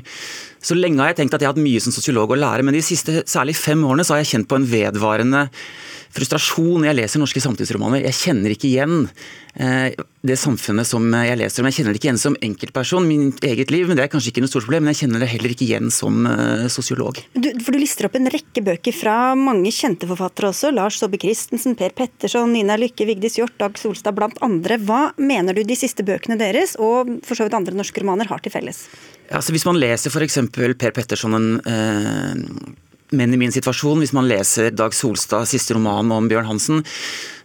[0.61, 2.75] Så lenge har jeg tenkt at jeg har hatt mye som sosiolog å lære, men
[2.75, 5.47] de siste særlig fem årene så har jeg kjent på en vedvarende
[6.15, 8.05] frustrasjon når jeg leser norske samtidsromaner.
[8.07, 8.95] Jeg kjenner ikke igjen
[9.61, 9.93] eh,
[10.25, 11.69] det samfunnet som jeg leser om.
[11.69, 14.43] Jeg kjenner det ikke igjen som enkeltperson, min eget liv, men det er kanskje ikke
[14.43, 14.87] noe stort problem.
[14.87, 17.21] Men jeg kjenner det heller ikke igjen som uh, sosiolog.
[17.37, 20.73] For du lister opp en rekke bøker fra mange kjente forfattere også.
[20.75, 24.81] Lars Saabye Christensen, Per Petterson, Nina Lykke, Vigdis Hjorth, Dag Solstad blant andre.
[24.81, 28.41] Hva mener du de siste bøkene deres, og for så vidt andre norske romaner, har
[28.43, 28.87] til felles?
[29.29, 30.39] Ja, så Hvis man leser f.eks.
[30.51, 32.77] Per Petterson, en eh,
[33.13, 36.81] menn i min situasjon, hvis man leser Dag Solstads siste roman om Bjørn Hansen,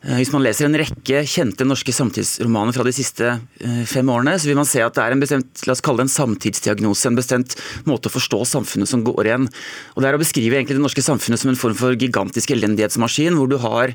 [0.04, 4.36] eh, hvis man leser en rekke kjente norske samtidsromaner fra de siste eh, fem årene,
[4.40, 7.10] så vil man se at det er en bestemt la oss kalle det en samtidsdiagnose,
[7.10, 7.56] en bestemt
[7.88, 9.48] måte å forstå samfunnet som går igjen.
[9.94, 13.36] Og Det er å beskrive egentlig det norske samfunnet som en form for gigantisk elendighetsmaskin,
[13.36, 13.92] hvor du har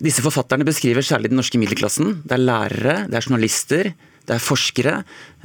[0.00, 2.22] disse forfatterne beskriver særlig den norske middelklassen.
[2.24, 3.92] Det er lærere, det er journalister,
[4.28, 4.96] det er forskere,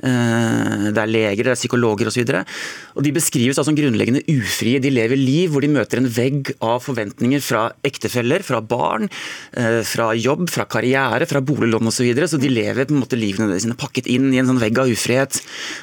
[0.04, 2.34] eh, det er leger, det er psykologer osv.
[2.96, 4.80] De beskrives som grunnleggende ufrie.
[4.80, 9.10] De lever liv hvor de møter en vegg av forventninger fra ektefeller, fra barn,
[9.58, 11.96] eh, fra jobb, fra karriere, fra boliglån osv.
[11.96, 12.28] Så, videre.
[12.28, 14.92] så de lever på en måte livene sine pakket inn i en sånn vegg av
[14.92, 15.40] ufrihet.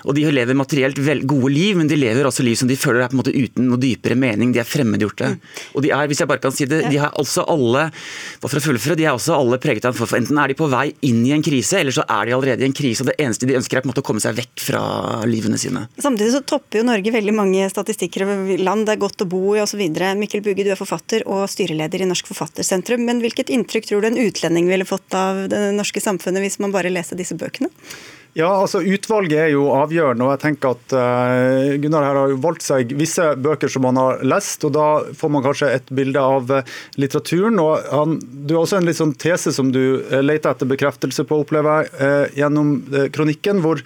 [0.07, 3.11] Og De lever materielt gode liv, men de lever også liv som de føler er
[3.11, 4.53] på en måte uten noe dypere mening.
[4.53, 5.33] De er fremmedgjorte.
[5.75, 7.88] Og de er, hvis jeg bare kan si det, de har også alle
[8.42, 11.22] for å fullføre, de er også alle preget av Enten er de på vei inn
[11.27, 13.03] i en krise, eller så er de allerede i en krise.
[13.03, 14.83] og Det eneste de ønsker er på en måte å komme seg vekk fra
[15.29, 15.87] livene sine.
[16.03, 19.56] Samtidig så topper jo Norge veldig mange statistikker over land det er godt å bo
[19.56, 19.82] i osv.
[20.20, 23.02] Mikkel Bugge, du er forfatter og styreleder i Norsk Forfattersentrum.
[23.08, 26.74] Men hvilket inntrykk tror du en utlending ville fått av det norske samfunnet hvis man
[26.74, 27.72] bare leser disse bøkene?
[28.32, 30.24] Ja, altså Utvalget er jo avgjørende.
[30.24, 34.22] og jeg tenker at uh, Gunnar her har valgt seg visse bøker som han har
[34.24, 34.64] lest.
[34.64, 34.86] og Da
[35.18, 36.62] får man kanskje et bilde av uh,
[36.96, 37.60] litteraturen.
[37.60, 41.26] og han, Du har også en litt sånn tese som du uh, leter etter bekreftelse
[41.28, 42.70] på, opplever jeg, gjennom
[43.12, 43.60] kronikken.
[43.60, 43.80] hvor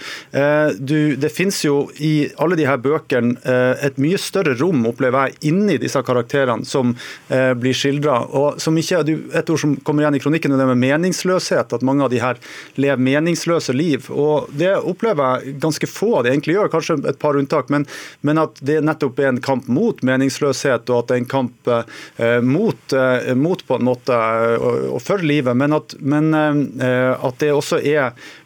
[0.79, 3.37] du, Det finnes jo i alle de her bøkene
[3.83, 6.95] et mye større rom, opplever jeg, inni disse karakterene som
[7.29, 8.19] blir skildra.
[8.27, 11.75] Et ord som kommer igjen i kronikken, er det med meningsløshet.
[11.77, 12.41] At mange av de her
[12.81, 14.11] lever meningsløse liv.
[14.11, 17.71] og Det opplever jeg ganske få av de egentlig gjør, kanskje et par unntak.
[17.73, 17.87] Men,
[18.27, 21.73] men, at det nettopp er en kamp mot meningsløshet, og at det er en kamp
[21.73, 24.17] eh, mot, eh, mot, på en måte
[24.57, 25.57] og, og for livet.
[25.59, 28.13] Men at, men, eh, at det også er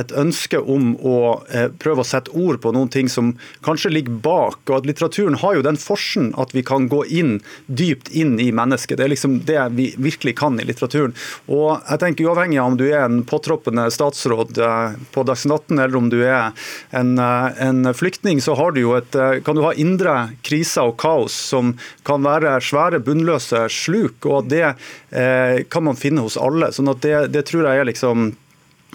[0.00, 1.18] et ønske om å
[1.50, 3.34] eh, prøve å sette ord på noen ting som
[3.66, 4.60] kanskje ligger bak.
[4.68, 8.50] og at Litteraturen har jo den forsen at vi kan gå inn dypt inn i
[8.52, 8.98] mennesket.
[8.98, 11.14] Det er liksom det vi virkelig kan i litteraturen.
[11.46, 15.78] Og jeg tenker Uavhengig av om du er en påtroppende statsråd eh, på Dagsnytt 18
[15.78, 16.52] eller om du er
[16.96, 20.14] en, en flyktning, så du et, kan du ha indre
[20.46, 21.74] kriser og kaos som
[22.06, 24.26] kan være svære, bunnløse sluk.
[24.26, 26.72] og Det eh, kan man finne hos alle.
[26.72, 28.32] sånn at det, det tror jeg er liksom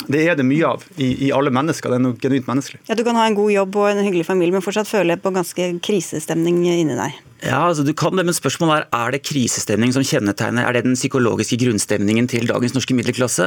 [0.08, 1.92] det er det mye av i, i, alle mennesker.
[1.92, 2.82] Det er noe genuint menneskelig.
[2.90, 5.34] Ja, Du kan ha en god jobb og en hyggelig familie, men fortsatt føle på
[5.36, 7.18] ganske krisestemning inni deg?
[7.39, 10.84] Ja, altså du kan det, men spørsmålet er er det krisestemning som kjennetegner Er det
[10.86, 13.45] den psykologiske grunnstemningen til dagens norske middelklasse?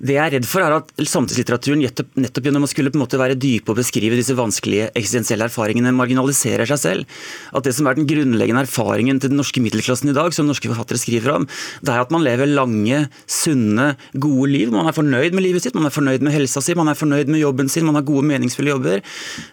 [0.00, 3.20] Det jeg er redd for, er at samtidslitteraturen nettopp gjennom å skulle på en måte
[3.20, 7.18] være dype og beskrive disse vanskelige eksistensielle erfaringene, marginaliserer seg selv.
[7.52, 10.70] At det som er den grunnleggende erfaringen til den norske middelklassen i dag, som norske
[10.70, 11.46] forfattere skriver om,
[11.84, 14.72] det er at man lever lange, sunne, gode liv.
[14.74, 17.30] Man er fornøyd med livet sitt, man er fornøyd med helsa si, man er fornøyd
[17.30, 19.04] med jobben sin, man har gode, meningsfulle jobber.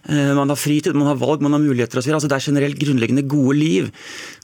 [0.09, 2.15] Eh, man har fritid, man har valg, man har muligheter osv.
[2.15, 3.91] Altså, det er generelt grunnleggende gode liv.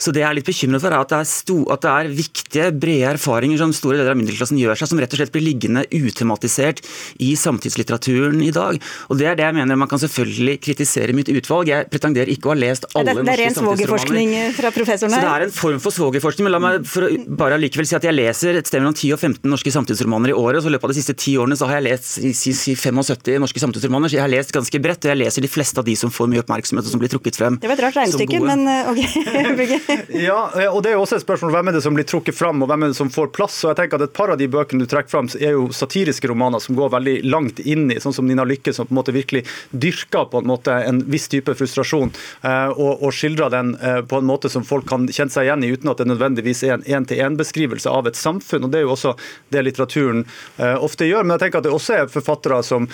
[0.01, 2.12] Så det jeg er litt bekymret for, er at det er, sto, at det er
[2.17, 5.45] viktige, brede erfaringer som store deler av middelklassen gjør seg, som rett og slett blir
[5.45, 6.81] liggende utematisert
[7.21, 8.79] i samtidslitteraturen i dag.
[9.10, 11.69] Og Det er det jeg mener man kan selvfølgelig kritisere mitt utvalg.
[11.69, 15.21] Jeg pretenderer ikke å ha lest alle det, det er ren svogerforskning fra professoren her.
[15.21, 16.47] Så det er en form for svogerforskning.
[16.47, 17.05] Men la meg for
[17.41, 20.38] bare likevel si at jeg leser et sted mellom 10 og 15 norske samtidsromaner i
[20.38, 20.63] året.
[20.63, 23.38] Så i løpet av de siste ti årene så har jeg lest si, si 75
[23.43, 24.12] norske samtidsromaner.
[24.12, 26.31] Så jeg har lest ganske bredt, og jeg leser de fleste av de som får
[26.31, 27.60] mye oppmerksomhet og som blir trukket frem.
[27.62, 29.01] Det var et rart regnestykke, men eh, ok.
[30.28, 30.39] ja,
[30.71, 32.69] og det er jo også et spørsmål hvem er det som blir trukket fram, og
[32.71, 33.60] hvem er det som får plass.
[33.65, 36.28] Og jeg tenker at Et par av de bøkene du trekker fram, er jo satiriske
[36.32, 39.15] romaner som går veldig langt inn i, sånn som Nina Lykke, som på en måte
[39.15, 44.02] virkelig dyrker på en måte en viss type frustrasjon, eh, og, og skildrer den eh,
[44.08, 46.76] på en måte som folk kan kjenne seg igjen i, uten at det nødvendigvis er
[46.78, 48.65] en én-til-én-beskrivelse av et samfunn.
[48.67, 49.15] og Det er jo også
[49.54, 50.26] det litteraturen
[50.58, 51.26] eh, ofte gjør.
[51.26, 52.88] Men jeg tenker at det også er forfattere som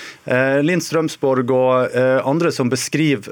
[0.64, 1.96] Linn Strømsborg og
[2.28, 3.32] andre som beskriver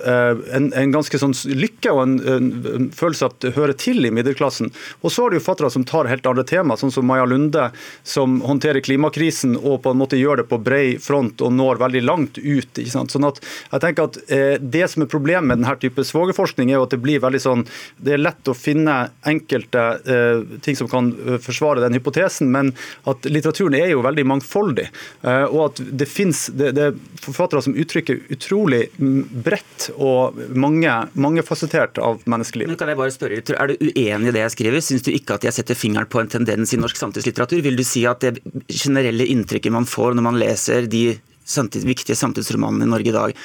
[0.55, 4.71] en, en ganske sånn lykke og en, en, en følelse at hører til i middelklassen.
[5.01, 7.69] Og så har du fattere som tar helt andre tema, sånn som Maja Lunde,
[8.03, 12.03] som håndterer klimakrisen og på en måte gjør det på brei front og når veldig
[12.05, 12.81] langt ut.
[12.91, 16.79] Sånn at jeg tenker at eh, Det som er problemet med denne type svogerforskning, er
[16.79, 17.65] jo at det blir veldig sånn,
[17.97, 18.95] det er lett å finne
[19.27, 22.73] enkelte eh, ting som kan eh, forsvare den hypotesen, men
[23.09, 24.87] at litteraturen er jo veldig mangfoldig.
[25.25, 30.93] Eh, og at det finnes det, det er forfattere som uttrykker utrolig bredt og mange,
[31.13, 32.64] mangefasettert av menneskeliv.
[32.65, 34.81] Men kan jeg bare spørre, Er du uenig i det jeg skriver?
[34.81, 37.61] Syns du ikke at jeg setter fingeren på en tendens i norsk samtidslitteratur?
[37.61, 42.17] Vil du si at det generelle inntrykket man får når man leser de samtidig, viktige
[42.19, 43.35] samtidsromanene i Norge i dag,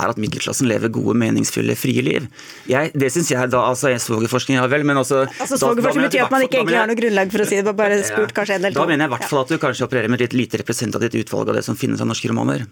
[0.00, 2.26] er at middelklassen lever gode, meningsfulle, frie liv.
[2.70, 6.24] Jeg, det syns jeg da altså er svogerforskning, ja vel, men også Altså Svogerforskning betyr
[6.24, 8.66] at man ikke egentlig har noe grunnlag for å si det, bare spurt kanskje en
[8.66, 11.16] del Da mener jeg i hvert fall at du kanskje opererer med et lite representativt
[11.20, 12.64] utvalg av det som finnes av norske romaner.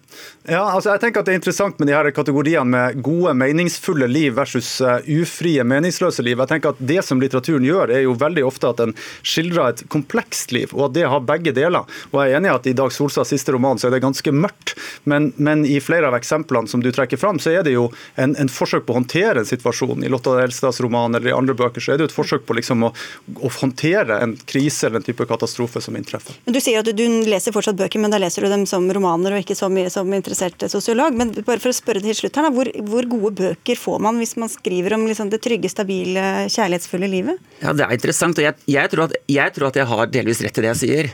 [0.48, 4.08] Ja, altså jeg tenker at det er interessant med de her kategoriene med gode, meningsfulle
[4.10, 6.38] liv versus uh, ufrie, meningsløse liv.
[6.40, 8.94] Jeg tenker at Det som litteraturen gjør, er jo veldig ofte at den
[9.26, 11.88] skildrer et komplekst liv, og at det har begge deler.
[12.12, 14.34] Og jeg er enig i at i Dag Solstads siste roman så er det ganske
[14.34, 14.77] mørkt.
[15.04, 18.34] Men, men, i flere av eksemplene som du trekker fram, så er det jo en,
[18.38, 20.04] en forsøk på å håndtere en situasjon.
[20.04, 22.56] I Lotta Elstads roman eller i andre bøker så er det jo et forsøk på
[22.58, 22.92] liksom å,
[23.38, 26.38] å, håndtere en krise eller en type katastrofe som inntreffer.
[26.46, 28.86] Men Du sier at du, du leser fortsatt bøker, men da leser du dem som
[28.94, 31.16] romaner og ikke så mye som interessert sosiolog.
[31.18, 34.20] Men bare for å spørre til slutt her, da, hvor, hvor gode bøker får man
[34.22, 37.42] hvis man skriver om liksom det trygge, stabile, kjærlighetsfulle livet?
[37.62, 38.38] Ja, Det er interessant.
[38.38, 40.82] og jeg, jeg, tror at, jeg tror at jeg har delvis rett i det jeg
[40.84, 41.12] sier.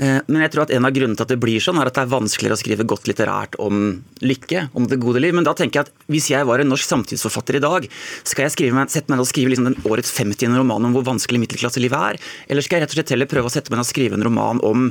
[0.00, 1.98] Eh, men jeg tror at en av grunnene til at det blir sånn, er at
[1.98, 5.34] det er vanskeligere å skrive godt litterært om lykke, om det gode liv.
[5.36, 7.88] Men da tenker jeg at hvis jeg var en norsk samtidsforfatter i dag,
[8.24, 10.56] skal jeg meg, sette meg ned og skrive liksom den årets 50.
[10.56, 12.20] roman om hvor vanskelig middelklasselivet er?
[12.48, 14.24] Eller skal jeg rett og slett heller prøve å sette meg ned og skrive en
[14.26, 14.90] roman om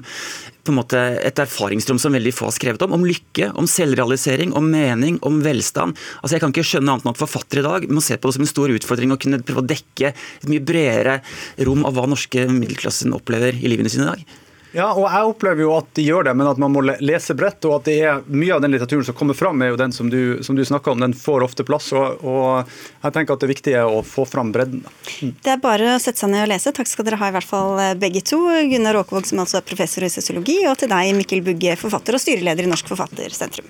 [0.59, 2.93] på en måte et erfaringsrom som veldig få har skrevet om?
[2.99, 5.97] Om lykke, om selvrealisering, om mening, om velstand.
[6.21, 8.37] Altså Jeg kan ikke skjønne annet enn at forfattere i dag må se på det
[8.37, 11.17] som en stor utfordring å kunne prøve å dekke et mye bredere
[11.65, 14.45] rom av hva norske middelklassen opplever i livene sine i dag.
[14.71, 17.65] Ja, og jeg opplever jo at de gjør det, men at man må lese bredt.
[17.65, 20.11] Og at det er mye av den litteraturen som kommer fram, er jo den som
[20.11, 21.01] du, som du snakker om.
[21.01, 21.89] Den får ofte plass.
[21.97, 22.69] Og, og,
[23.01, 24.85] jeg tenker at det viktige er å få fram bredden.
[25.23, 25.33] Mm.
[25.41, 26.75] Det er bare å sette seg ned og lese.
[26.75, 28.43] Takk skal dere ha, i hvert fall eh, begge to.
[28.69, 32.23] Gunnar Åkevåg, som altså er professor i sosiologi, og til deg, Mikkel Bugge, forfatter og
[32.23, 33.67] styreleder i Norsk Forfattersentrum.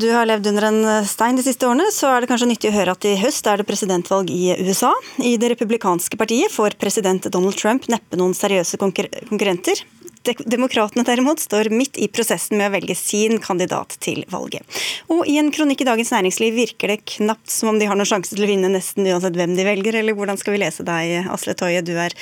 [0.00, 2.76] Du har levd under en stein de siste årene, så er det kanskje nyttig å
[2.76, 4.92] høre at i høst er det presidentvalg i USA.
[5.22, 9.84] I det republikanske partiet får president Donald Trump neppe noen seriøse konkurrenter.
[10.26, 14.64] Demokratene derimot står midt i prosessen med å velge sin kandidat til valget.
[15.12, 18.08] Og i en kronikk i Dagens Næringsliv virker det knapt som om de har noen
[18.08, 21.28] sjanse til å vinne nesten uansett hvem de velger, eller hvordan skal vi lese deg,
[21.32, 21.84] Asle Toje?
[21.86, 22.16] Du er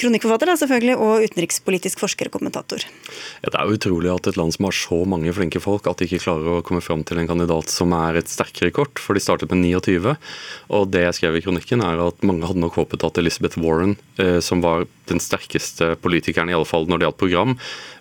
[0.00, 2.86] kronikkforfatter da, selvfølgelig, og utenrikspolitisk forsker og kommentator.
[3.42, 6.08] Ja, det er utrolig at et land som har så mange flinke folk, at de
[6.08, 9.24] ikke klarer å komme fram til en kandidat som er et sterkere kort, for de
[9.24, 10.16] startet med 29.
[10.72, 13.96] Og det jeg skrev i kronikken, er at mange hadde nok håpet at Elizabeth Warren,
[14.22, 17.58] eh, som var den sterkeste politikeren, i alle fall når det gjaldt program,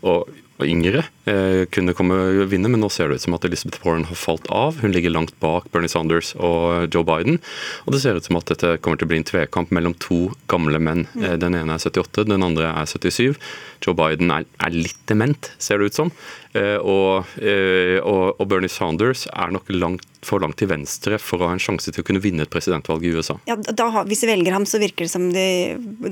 [0.07, 3.85] og yngre eh, kunne komme og vinne, men nå ser det ut som at Elizabeth
[3.85, 4.79] Warren har falt av.
[4.83, 7.39] Hun ligger langt bak Bernie Sanders og Joe Biden.
[7.85, 10.31] Og det ser ut som at dette kommer til å bli en tvekamp mellom to
[10.51, 11.07] gamle menn.
[11.15, 11.25] Mm.
[11.25, 13.39] Eh, den ene er 78, den andre er 77.
[13.81, 16.13] Joe Biden er, er litt dement, ser det ut som.
[16.53, 21.41] Eh, og, eh, og, og, Bernie Sanders er nok langt, for langt til venstre for
[21.41, 23.39] å ha en sjanse til å kunne vinne et presidentvalg i USA.
[23.49, 25.45] Ja, da, Hvis de velger ham, så virker det som de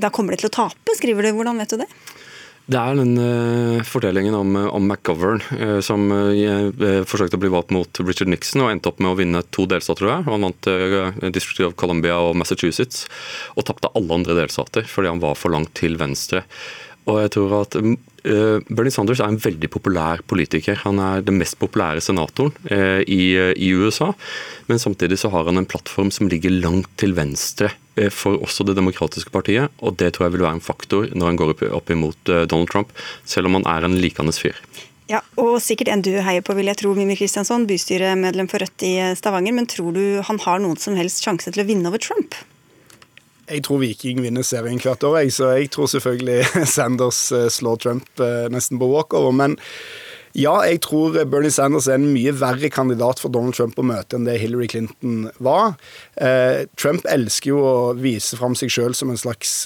[0.00, 1.34] Da kommer de til å tape, skriver du.
[1.36, 1.90] Hvordan vet du det?
[2.70, 7.72] Det er den uh, fortellingen om, om McGovern uh, som uh, forsøkte å bli valgt
[7.74, 10.26] mot Richard Nixon og endte opp med å vinne to delstater, tror jeg.
[10.28, 10.68] Han vant
[11.34, 13.08] District of Columbia og Massachusetts
[13.56, 16.44] og tapte alle andre delstater fordi han var for langt til venstre.
[17.10, 20.78] Og jeg tror at uh, Bernie Sanders er en veldig populær politiker.
[20.84, 24.10] Han er den mest populære senatoren uh, i, USA.
[24.70, 27.72] Men samtidig så har han en plattform som ligger langt til venstre
[28.14, 29.68] for også Det demokratiske partiet.
[29.84, 32.94] Og det tror jeg vil være en faktor når han går opp, imot Donald Trump,
[33.28, 34.56] selv om han er en likandes fyr.
[35.10, 38.84] Ja, og sikkert en du heier på, vil jeg tro, Mimir Kristiansson, bystyremedlem for Rødt
[38.86, 39.56] i Stavanger.
[39.56, 42.36] Men tror du han har noen som helst sjanse til å vinne over Trump?
[43.50, 46.44] Jeg tror Viking vinner serien hvert år, jeg, så jeg tror selvfølgelig
[46.76, 49.34] Sanders eh, slår Trump eh, nesten på walkover.
[49.34, 49.56] Men
[50.38, 54.14] ja, jeg tror Bernie Sanders er en mye verre kandidat for Donald Trump å møte
[54.14, 55.74] enn det Hillary Clinton var.
[56.22, 59.64] Eh, Trump elsker jo å vise fram seg sjøl som en slags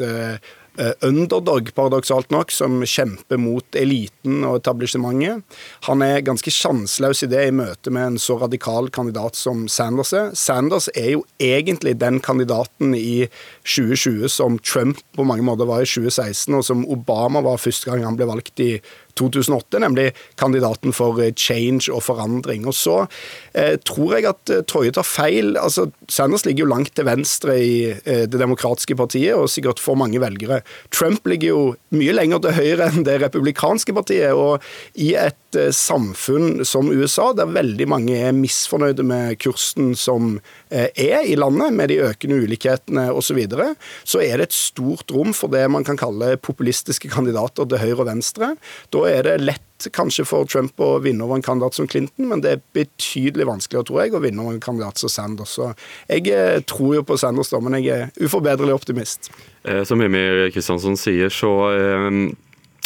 [1.06, 5.44] underdog, paradoksalt nok, som kjemper mot eliten og etablissementet.
[5.88, 10.12] Han er ganske sjanseløs i det i møte med en så radikal kandidat som Sanders
[10.16, 10.32] er.
[10.38, 13.28] Sanders er jo egentlig den kandidaten i
[13.62, 18.04] 2020 som Trump på mange måter var i 2016, og som Obama var første gang
[18.06, 18.72] han ble valgt i
[19.18, 20.10] 2008, nemlig
[20.40, 22.66] kandidaten for eh, change og forandring.
[22.66, 22.96] Og Så
[23.54, 25.56] eh, tror jeg at eh, Toje tar feil.
[25.56, 29.98] altså Sanders ligger jo langt til venstre i eh, Det demokratiske partiet, og sikkert får
[30.00, 30.62] mange velgere.
[30.90, 31.62] Trump ligger jo
[31.94, 34.32] mye lenger til høyre enn det republikanske partiet.
[34.32, 34.62] og
[34.94, 40.38] i et eh, samfunn som USA, der veldig mange er misfornøyde med kursen som
[40.70, 43.70] eh, er i landet, med de økende ulikhetene osv., så, videre,
[44.06, 48.04] så er det et stort rom for det man kan kalle populistiske kandidater til høyre
[48.04, 48.52] og venstre.
[48.94, 52.44] Da er det lett kanskje for Trump å vinne over en kandidat som Clinton, men
[52.44, 55.56] det er betydelig vanskeligere, tror jeg, å vinne over en kandidat som Sanders.
[55.56, 55.72] Så
[56.06, 59.32] jeg eh, tror jo på Sanders, da, men jeg er uforbederlig optimist.
[59.88, 61.50] Som Emil Kristiansen sier, så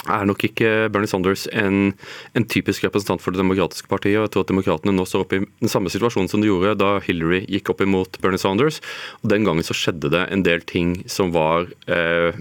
[0.06, 1.92] er nok ikke Bernie Sanders en,
[2.38, 4.20] en, typisk representant for Det demokratiske partiet.
[4.20, 6.98] jeg tror at Demokratene nå står oppe i den samme situasjonen som de gjorde da
[7.04, 8.80] Hillary gikk opp imot Bernie Sanders.
[9.22, 12.32] og Den gangen så skjedde det en del ting som var eh,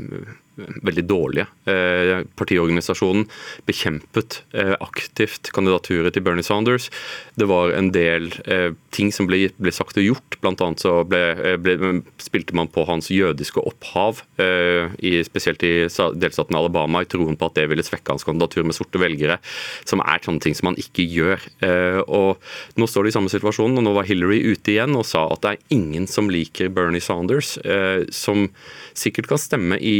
[0.57, 1.45] veldig dårlige.
[1.69, 3.27] Eh, partiorganisasjonen
[3.67, 6.89] bekjempet eh, aktivt kandidaturet til Bernie Sanders.
[7.37, 10.39] Det var en del eh, ting som ble, ble sagt og gjort.
[10.47, 11.75] Annet så ble, ble,
[12.21, 15.71] spilte man på hans jødiske opphav, i, spesielt i
[16.17, 19.37] delstaten Alabama, i troen på at det ville svekke hans kandidatur med sorte velgere,
[19.85, 21.43] som er sånne ting som man ikke gjør.
[22.07, 25.25] Og Nå står de i samme situasjon, og nå var Hillary ute igjen og sa
[25.33, 27.57] at det er ingen som liker Bernie Sanders,
[28.15, 28.47] som
[28.97, 29.97] sikkert kan stemme i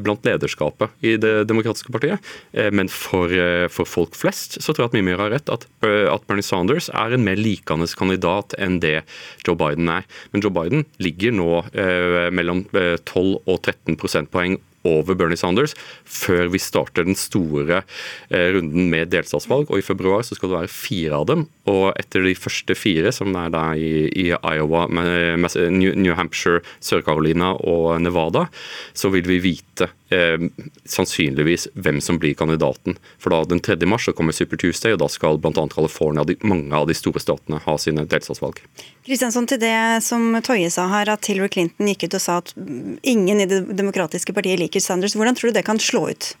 [0.00, 2.18] blant lederskapet i Det demokratiske partiet.
[2.52, 5.50] Eh, men for, eh, for folk flest så tror jeg at mye mer har rett,
[5.50, 9.02] at, at Bernie Sanders er en mer likende kandidat enn det
[9.46, 10.06] Joe Biden er.
[10.32, 11.50] Men Joe Biden ligger nå
[12.34, 15.74] mellom 12 og 13 prosentpoeng over Bernie Sanders
[16.04, 17.82] før vi starter den store
[18.30, 19.70] eh, runden med delstatsvalg.
[19.70, 21.46] og I februar så skal det være fire av dem.
[21.70, 28.00] og Etter de første fire, som er da i, i Iowa, New Hampshire, Sør-Carolina og
[28.04, 28.46] Nevada,
[28.94, 30.44] så vil vi vite eh,
[30.88, 32.98] sannsynligvis hvem som blir kandidaten.
[33.18, 33.76] For da Den 3.
[33.90, 35.66] mars så kommer Super Tuesday, og da skal bl.a.
[35.74, 38.62] California og mange av de store statene ha sine delstatsvalg.
[39.06, 42.54] Kristiansson, til det som Toje sa her, at Hillary Clinton gikk ut og sa at
[43.02, 45.16] ingen i Det demokratiske partiet liker Sanders.
[45.18, 46.32] Hvordan tror du det kan slå ut?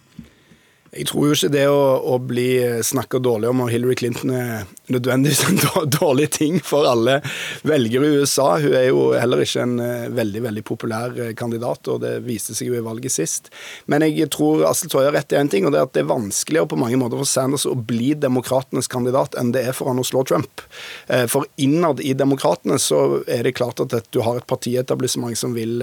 [0.94, 1.82] Jeg tror jo ikke det å,
[2.14, 2.48] å bli
[2.86, 7.20] snakka dårlig om Hillary Clinton er nødvendigvis en dårlig ting for alle
[7.66, 8.58] velgere i USA.
[8.62, 12.54] Hun er jo heller ikke en eh, veldig veldig populær eh, kandidat, og det viste
[12.56, 13.50] seg jo i valget sist.
[13.90, 16.04] Men jeg tror Asle Toje har rett i én ting, og det er at det
[16.04, 19.90] er vanskeligere på mange måter for Sanders å bli demokratenes kandidat enn det er for
[19.90, 20.64] han å slå Trump.
[21.08, 25.54] Eh, for innad i demokratene så er det klart at du har et partietablissement som
[25.56, 25.82] vil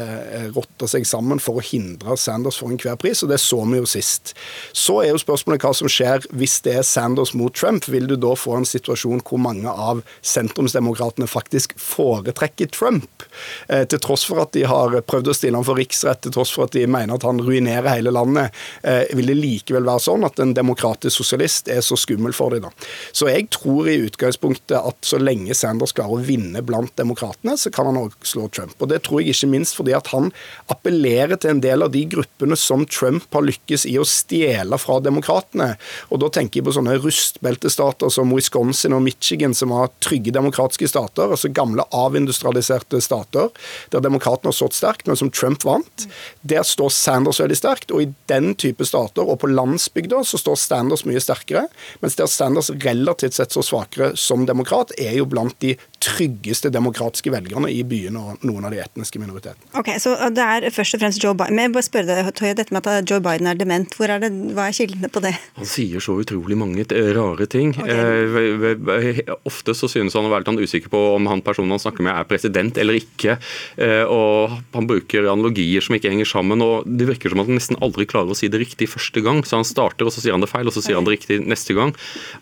[0.55, 3.89] rotte seg sammen for å hindre Sanders for enhver pris, og det så vi jo
[3.89, 4.36] sist.
[4.78, 7.87] Så er jo spørsmålet hva som skjer hvis det er Sanders mot Trump.
[7.91, 13.25] Vil du da få en situasjon hvor mange av sentrumsdemokratene faktisk foretrekker Trump?
[13.67, 16.53] Eh, til tross for at de har prøvd å stille ham for riksrett, til tross
[16.55, 20.25] for at de mener at han ruinerer hele landet, eh, vil det likevel være sånn
[20.27, 22.67] at en demokratisk sosialist er så skummel for dem.
[22.67, 22.71] da.
[23.13, 27.71] Så jeg tror i utgangspunktet at så lenge Sanders klarer å vinne blant demokratene, så
[27.73, 28.75] kan han òg slå Trump.
[28.79, 30.31] Og det tror jeg ikke minst fordi at han
[30.71, 34.90] appellerer til en del av de gruppene som Trump har lykkes i å stjele fra
[34.91, 35.75] fra demokratene.
[36.11, 40.89] Og da tenker jeg på sånne rustbeltestater som Wisconsin og Michigan, som har trygge demokratiske
[40.91, 43.49] stater, altså gamle avindustrialiserte stater,
[43.93, 46.07] der demokratene har stått sterkt, men som Trump vant.
[46.41, 50.59] Der står Sanders veldig sterkt, og i den type stater, og på landsbygda, så står
[50.59, 51.67] Sanders mye sterkere,
[52.03, 57.31] mens der Sanders relativt sett så svakere som demokrat, er jo blant de tryggeste demokratiske
[57.33, 59.69] velgerne i byene og noen av de etniske minoritetene.
[59.77, 61.57] Ok, Så det er først og fremst Joe Biden.
[61.57, 64.23] Men jeg bare spørre deg, Toye, dette med at Joe Biden er dement, hvor er
[64.23, 65.33] det, hva er kildene på det?
[65.59, 67.75] Han sier så utrolig mange rare ting.
[67.77, 69.21] Okay.
[69.21, 72.05] Eh, ofte så synes han å være litt usikker på om han personen han snakker
[72.07, 73.37] med er president eller ikke.
[73.77, 76.65] Eh, og han bruker analogier som ikke henger sammen.
[76.65, 79.43] og Det virker som at han nesten aldri klarer å si det riktig første gang.
[79.45, 81.41] Så han starter, og så sier han det feil, og så sier han det riktig
[81.45, 81.93] neste gang.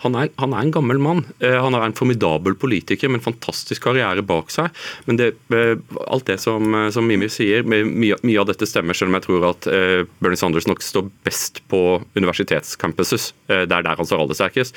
[0.05, 1.25] Han er, han er en gammel mann.
[1.43, 4.69] Eh, han er en formidabel politiker men en fantastisk karriere bak seg.
[5.05, 5.77] Men det, eh,
[6.07, 9.25] alt det som, eh, som Mimi sier, mye, mye, av dette stemmer, selv om jeg
[9.25, 13.33] tror at Bernie Sanders nok står best på universitetscampuses.
[13.47, 14.73] Det er der han står aller sterkest.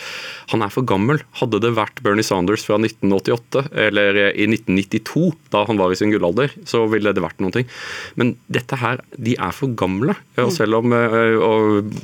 [0.50, 1.20] Han er for gammel.
[1.34, 6.10] Hadde det vært Bernie Sanders fra 1988 eller i 1992, da han var i sin
[6.10, 7.68] gullalder, så ville det vært noen ting.
[8.16, 10.16] Men dette her, de er for gamle.
[10.38, 10.56] Og mm.
[10.56, 10.90] selv om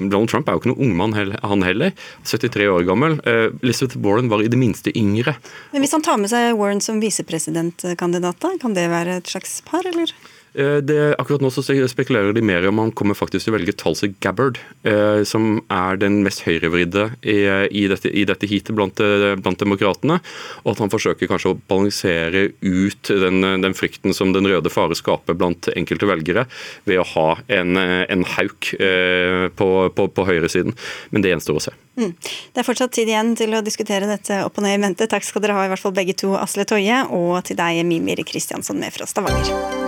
[0.09, 1.93] Donald Trump er jo ikke noen ungmann, han heller.
[2.25, 3.19] 73 år gammel.
[3.63, 5.35] Elizabeth Warren var i det minste yngre.
[5.73, 9.87] Men Hvis han tar med seg Warren som visepresidentkandidat, kan det være et slags par,
[9.87, 10.13] eller?
[10.55, 13.75] Eh, det, akkurat nå så spekulerer de mer om han kommer faktisk til å velge
[13.79, 17.39] Tulsi Gabbard, eh, som er den mest høyrevridde i,
[17.69, 20.21] i, dette, i dette heatet blant, eh, blant, demokratene.
[20.65, 24.97] Og at han forsøker kanskje å balansere ut den, den, frykten som den røde fare
[24.99, 26.47] skaper blant enkelte velgere,
[26.89, 27.29] ved å ha
[27.59, 30.77] en, en hauk eh, på, på, på høyresiden.
[31.11, 31.77] Men det gjenstår å se.
[31.99, 32.15] Mm.
[32.55, 35.11] Det er fortsatt tid igjen til å diskutere dette opp og ned i mente.
[35.11, 38.23] Takk skal dere ha, i hvert fall begge to, Asle Toje, og til deg, Mimir
[38.29, 39.88] Kristiansson med fra Stavanger.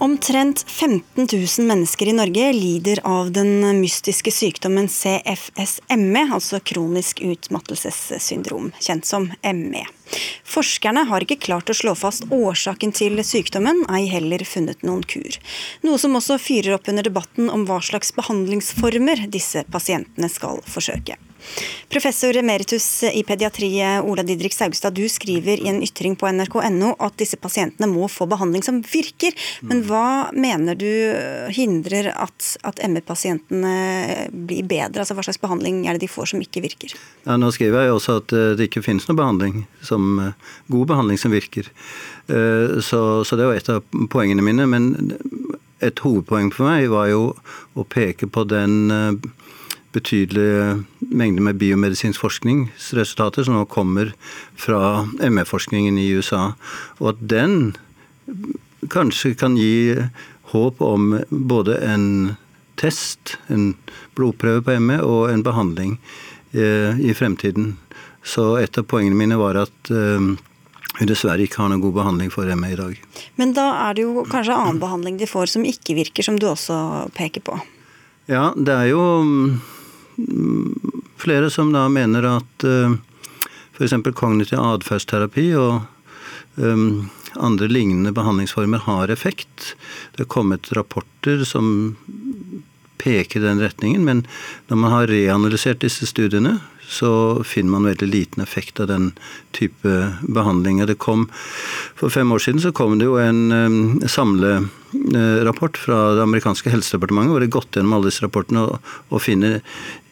[0.00, 1.26] Omtrent 15
[1.58, 9.26] 000 mennesker i Norge lider av den mystiske sykdommen CFS-ME, altså kronisk utmattelsessyndrom, kjent som
[9.42, 9.82] ME.
[10.46, 15.40] Forskerne har ikke klart å slå fast årsaken til sykdommen, ei heller funnet noen kur.
[15.82, 21.18] Noe som også fyrer opp under debatten om hva slags behandlingsformer disse pasientene skal forsøke.
[21.88, 23.70] Professor emeritus i pediatri
[24.04, 28.26] Ola Didrik Saugstad, du skriver i en ytring på nrk.no at disse pasientene må få
[28.28, 29.32] behandling som virker.
[29.64, 30.90] Men hva mener du
[31.54, 35.02] hindrer at, at ME-pasientene blir bedre?
[35.02, 36.92] Altså Hva slags behandling er det de får som ikke virker?
[37.24, 40.92] Ja, nå skriver jeg også at eh, det ikke finnes noe behandling som eh, god
[40.92, 41.70] behandling som virker.
[42.28, 44.68] Eh, så, så, det var et av poengene mine.
[44.68, 44.92] Men
[45.84, 47.22] et hovedpoeng for meg var jo
[47.78, 48.90] å peke på den
[49.92, 54.12] betydelige mengde med biomedisinsk forskningsresultater som nå kommer
[54.58, 56.52] fra ME-forskningen i USA,
[57.00, 57.76] og at den
[58.92, 59.96] kanskje kan gi
[60.52, 62.08] håp om både en
[62.78, 63.72] test, en
[64.16, 65.96] blodprøve på ME, og en behandling
[66.52, 67.74] i fremtiden.
[68.24, 70.36] Så et av poengene mine var at hun
[70.98, 72.94] vi dessverre ikke har noen god behandling for ME i dag.
[73.38, 76.48] Men da er det jo kanskje annen behandling de får som ikke virker, som du
[76.50, 76.74] også
[77.14, 77.58] peker på?
[78.28, 79.60] Ja, det er jo um,
[81.18, 82.96] flere som da mener at uh,
[83.76, 83.94] f.eks.
[84.14, 85.82] kognitiv atferdsterapi og
[86.56, 89.74] um, andre lignende behandlingsformer har effekt.
[90.16, 91.68] Det er kommet rapporter som
[92.98, 94.24] peker i den retningen, men
[94.66, 96.58] når man har reanalysert disse studiene,
[96.88, 99.10] så finner man veldig liten effekt av den
[99.56, 100.88] type behandlinger.
[100.88, 101.26] Det kom,
[101.98, 107.44] for fem år siden så kom det jo en samlerapport fra det amerikanske helsedepartementet hvor
[107.44, 109.60] det gått gjennom alle disse rapportene og, og finner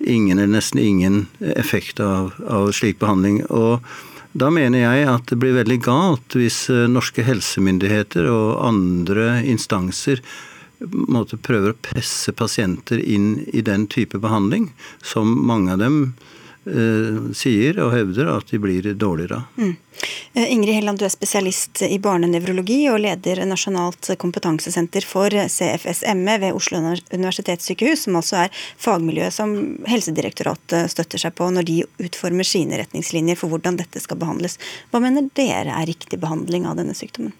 [0.05, 1.25] ingen eller nesten ingen
[1.57, 3.43] effekt av, av slik behandling.
[3.49, 3.81] og
[4.37, 10.21] da mener jeg at det blir veldig galt hvis uh, norske helsemyndigheter og andre instanser
[10.77, 14.67] prøver å presse pasienter inn i den type behandling,
[15.01, 16.26] som mange av dem Eh,
[16.67, 19.77] sier og hevder at de blir dårligere Mm.
[20.33, 26.57] Eh, Ingrid Helland, du er spesialist i barnenevrologi og leder Nasjonalt kompetansesenter for CFSME ved
[26.57, 29.55] Oslo universitetssykehus, som altså er fagmiljøet som
[29.89, 34.59] Helsedirektoratet støtter seg på når de utformer sine retningslinjer for hvordan dette skal behandles.
[34.93, 37.33] Hva mener dere er riktig behandling av denne sykdommen?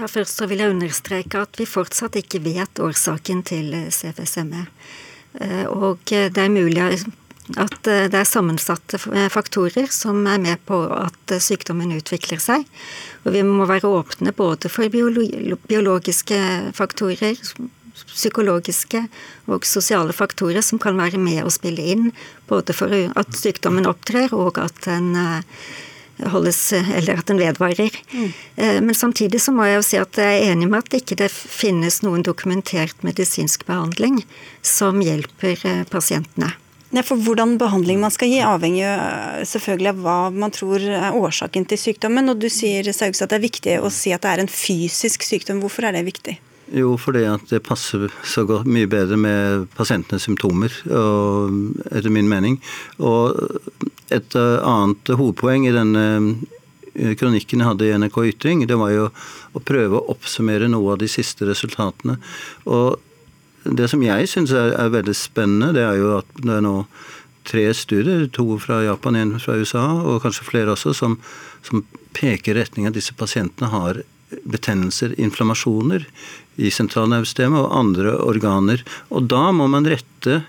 [0.00, 4.66] Ja, først så vil jeg understreke at vi fortsatt ikke vet årsaken til CFSME.
[5.38, 6.82] Eh, og det er mulig
[7.58, 12.40] at eh, det er sammensatte eh, faktorer som er med på at eh, sykdommen utvikler
[12.42, 12.66] seg.
[13.24, 16.40] Og vi må være åpne både for biologiske
[16.76, 17.40] faktorer,
[18.00, 19.04] psykologiske
[19.50, 22.10] og sosiale faktorer som kan være med å spille inn,
[22.48, 25.12] både for at sykdommen opptrer og at den
[26.32, 27.94] holdes, eller at den vedvarer.
[28.12, 28.32] Mm.
[28.88, 31.28] Men samtidig så må jeg jo si at jeg er enig med at det ikke
[31.28, 34.22] finnes noen dokumentert medisinsk behandling
[34.64, 36.52] som hjelper pasientene.
[36.90, 41.68] Ja, for Hvordan behandling man skal gi, avhenger selvfølgelig av hva man tror er årsaken
[41.70, 42.32] til sykdommen.
[42.32, 45.22] og Du sier Saugs, at det er viktig å si at det er en fysisk
[45.22, 45.62] sykdom.
[45.62, 46.40] Hvorfor er det viktig?
[46.74, 51.54] Jo, fordi at det passer så godt, mye bedre med pasientenes symptomer, og,
[51.90, 52.60] etter min mening.
[53.02, 53.38] Og
[54.10, 56.04] et annet hovedpoeng i denne
[56.94, 59.08] eh, kronikken jeg hadde i NRK Ytring, det var jo
[59.54, 62.18] å prøve å oppsummere noe av de siste resultatene.
[62.70, 62.98] Og
[63.64, 66.76] det som jeg syns er, er, veldig spennende, det er jo at det er nå
[67.48, 71.18] tre studier, to fra Japan, en fra USA, og kanskje flere også, som,
[71.66, 71.84] som
[72.16, 74.02] peker i retning av at disse pasientene har
[74.48, 76.06] betennelser, inflammasjoner,
[76.60, 78.84] i sentralnervesystemet og andre organer.
[79.10, 80.42] Og da må man rette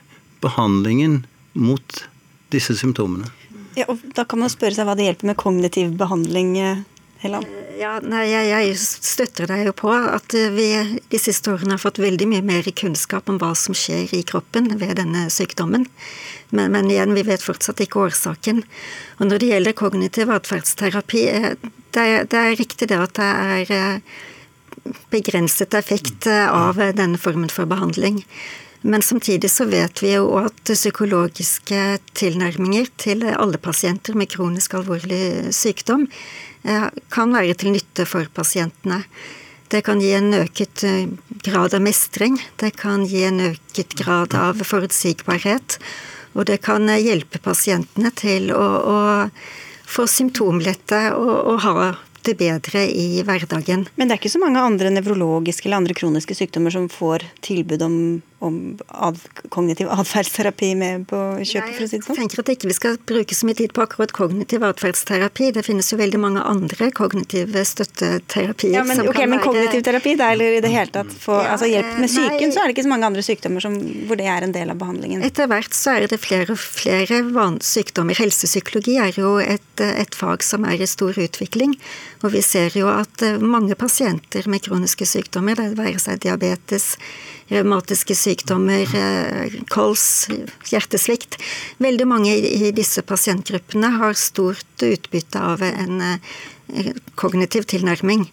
[0.44, 1.22] behandlingen
[1.54, 2.04] mot
[2.52, 3.32] disse symptomene.
[3.80, 6.84] Ja, og Da kan man spørre seg hva det hjelper med kognitiv behandling, eh,
[7.24, 7.61] Helland?
[7.82, 10.68] Ja, nei, jeg, jeg, støtter deg jo på at vi
[11.10, 14.68] de siste årene har fått veldig mye mer kunnskap om hva som skjer i kroppen
[14.78, 15.88] ved denne sykdommen.
[16.54, 18.62] Men, men igjen, vi vet fortsatt ikke årsaken.
[19.18, 21.56] Og når det gjelder kognitiv atferdsterapi, eh,
[21.96, 27.50] det, det, er riktig det at det er eh, begrenset effekt eh, av denne formen
[27.50, 28.22] for behandling.
[28.86, 31.82] Men samtidig så vet vi jo at psykologiske
[32.18, 36.51] tilnærminger til alle pasienter med kronisk alvorlig sykdom Eh,
[37.10, 39.02] kan være til nytte for pasientene.
[39.72, 41.08] Det kan gi en øket eh,
[41.46, 45.78] grad av mestring, det kan gi en øket grad av forutsigbarhet.
[46.36, 48.98] Og det kan eh, hjelpe pasientene til å, å
[49.88, 51.76] få symptomlette og, og ha
[52.28, 53.88] det bedre i hverdagen.
[53.96, 57.88] Men det er ikke så mange andre nevrologiske eller andre kroniske sykdommer som får tilbud
[57.88, 57.96] om
[58.42, 59.20] om ad,
[59.54, 62.18] kognitiv atferdsterapi med på kjøpet, for å si det sånn?
[62.18, 65.52] Jeg tenker at ikke vi skal bruke så mye tid på akkurat kognitiv atferdsterapi.
[65.56, 68.76] Det finnes jo veldig mange andre kognitive støtteterapier.
[68.80, 71.70] Ja, men, okay, men kognitiv terapi, da, eller i det hele tatt få ja, altså
[71.70, 73.78] hjelp med psyken, så er det ikke så mange andre sykdommer som,
[74.10, 75.26] hvor det er en del av behandlingen?
[75.26, 77.22] Etter hvert så er det flere og flere
[77.66, 78.18] sykdommer.
[78.18, 81.78] Helsepsykologi er jo et, et fag som er i stor utvikling.
[82.22, 86.94] Og vi ser jo at eh, mange pasienter med kroniske sykdommer, det være seg diabetes,
[87.52, 90.30] revmatiske sykdommer, eh, kols,
[90.72, 91.38] hjertesvikt.
[91.84, 98.26] Veldig mange i disse pasientgruppene har stort utbytte av en eh, kognitiv tilnærming.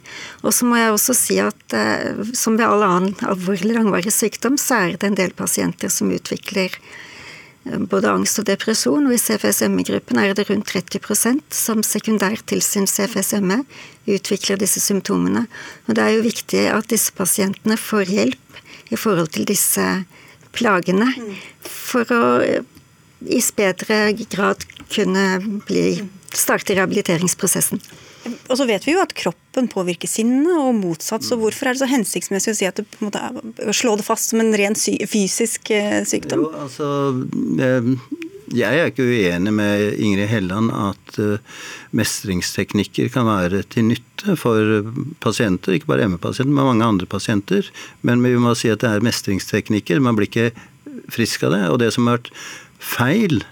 [0.45, 4.59] Og så må jeg også si at eh, som ved all annen alvorlig langvarig sykdom,
[4.61, 6.79] så er det en del pasienter som utvikler
[7.91, 12.87] både angst og depresjon, og i CFSME-gruppen er det rundt 30% som sekundært til sin
[12.89, 13.59] CFSME
[14.09, 15.45] utvikler disse symptomene.
[15.85, 19.85] Og det er jo viktig at disse pasientene får hjelp i forhold til disse
[20.57, 21.11] plagene.
[21.67, 22.25] For å
[23.27, 24.63] i bedre grad
[24.95, 25.25] kunne
[25.67, 27.81] bli, starte rehabiliteringsprosessen.
[28.49, 31.25] Og så vet vi jo at kroppen påvirker sinnet, og motsatt.
[31.25, 33.97] Så hvorfor er det så hensiktsmessig å si at det på en måte er, slå
[33.99, 36.45] det fast som en ren fysisk eh, sykdom?
[36.47, 36.89] Jo, altså,
[38.55, 41.43] jeg er ikke uenig med Ingrid Helland at eh,
[41.97, 44.89] mestringsteknikker kan være til nytte for
[45.23, 47.69] pasienter, ikke bare ME-pasienter, men mange andre pasienter.
[48.03, 50.03] Men vi må si at det er mestringsteknikker.
[50.05, 50.51] Man blir ikke
[51.13, 51.63] frisk av det.
[51.73, 52.33] Og det som har vært
[52.79, 53.43] feil,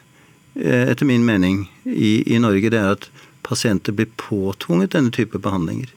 [0.58, 3.10] eh, etter min mening, i, i Norge, det er at
[3.46, 5.92] pasienter blir påtvunget denne type behandlinger.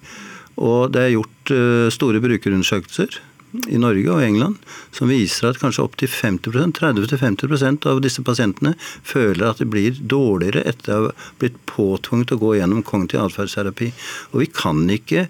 [0.60, 3.22] Og det er gjort eh, store brukerundersøkelser
[3.68, 4.60] i Norge og England
[4.96, 10.94] som viser at kanskje opptil 30-50% av disse pasientene føler at de blir dårligere etter
[10.94, 13.92] å ha blitt påtvunget å gå gjennom kognitiv atferdsterapi.
[14.34, 15.28] Og vi kan ikke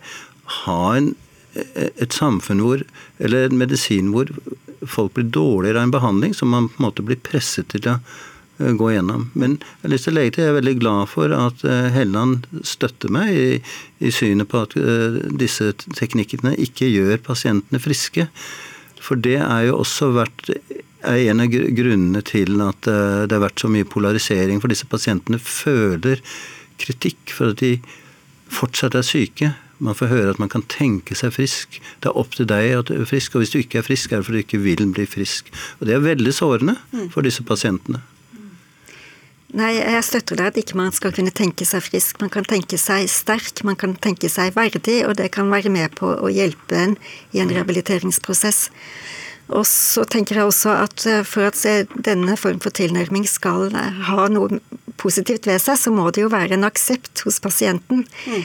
[0.66, 1.14] ha en,
[1.56, 2.84] et samfunn hvor,
[3.20, 4.32] eller en medisin hvor
[4.88, 8.00] folk blir dårligere av en behandling som man på en måte blir presset til å
[8.60, 9.30] gå gjennom.
[9.40, 12.10] Men jeg har lyst til å legge til jeg er veldig glad for at Helleland
[12.10, 13.48] Helland støtter meg i,
[14.04, 18.28] i synet på at uh, disse teknikkene ikke gjør pasientene friske.
[19.00, 20.52] For det er jo også vært
[21.08, 24.60] er en av grunnene til at det har vært så mye polarisering.
[24.60, 26.20] For disse pasientene føler
[26.82, 27.78] kritikk for at de
[28.52, 29.54] fortsatt er syke.
[29.80, 31.80] Man får høre at man kan tenke seg frisk.
[32.04, 34.12] Det er opp til deg at du er frisk, og hvis du ikke er frisk,
[34.12, 35.52] er det fordi du ikke vil bli frisk.
[35.80, 37.10] Og Det er veldig sårende mm.
[37.16, 38.02] for disse pasientene.
[39.58, 42.20] Nei, jeg støtter deg at ikke man skal kunne tenke seg frisk.
[42.22, 45.96] Man kan tenke seg sterk, man kan tenke seg verdig, og det kan være med
[45.98, 46.94] på å hjelpe en
[47.34, 48.68] i en rehabiliteringsprosess.
[49.50, 51.58] Og så tenker jeg også at eh, for at
[52.06, 54.60] denne form for tilnærming skal eh, ha noe
[55.02, 58.04] positivt ved seg, så må det jo være en aksept hos pasienten.
[58.30, 58.44] Mm.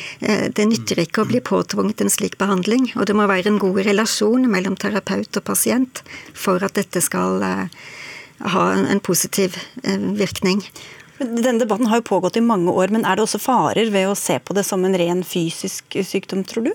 [0.55, 3.83] Det nytter ikke å bli påtvunget en slik behandling, og det må være en god
[3.91, 7.43] relasjon mellom terapeut og pasient for at dette skal
[8.53, 9.57] ha en positiv
[10.19, 10.63] virkning.
[11.19, 14.17] Denne debatten har jo pågått i mange år, men er det også farer ved å
[14.19, 16.73] se på det som en ren fysisk sykdom, tror du?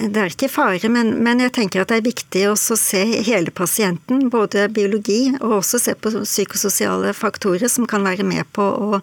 [0.00, 3.52] Det er ikke fare, men, men, jeg tenker at det er viktig å se hele
[3.52, 4.28] pasienten.
[4.32, 9.00] Både biologi og også se på psykososiale faktorer som kan være med på å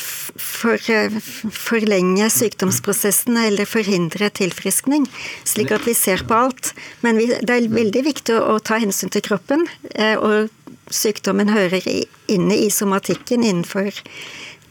[0.00, 0.78] for,
[1.54, 5.06] forlenge sykdomsprosessen eller forhindre tilfriskning.
[5.48, 6.72] Slik at vi ser på alt.
[7.04, 9.66] Men vi, det er veldig viktig å, å ta hensyn til kroppen.
[9.94, 10.50] Eh, og
[10.92, 11.84] sykdommen hører
[12.30, 14.02] inne i somatikken innenfor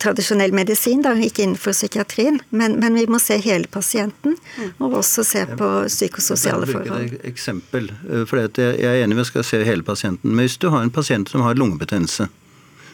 [0.03, 2.41] tradisjonell medisin, da, ikke innenfor psykiatrien.
[2.51, 4.35] Men, men, vi må se hele pasienten,
[4.83, 7.07] og også se på psykososiale forhold.
[7.07, 10.33] Jeg Et eksempel, eh, for Jeg er enig med skal se hele pasienten.
[10.33, 12.29] Men hvis du har en pasient som har lungebetennelse,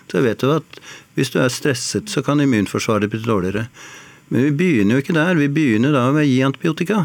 [0.09, 0.79] så vet du at
[1.19, 3.67] hvis du er stresset, så kan immunforsvaret bli dårligere.
[4.29, 5.37] Men vi begynner jo ikke der.
[5.39, 6.99] Vi begynner da med å gi antibiotika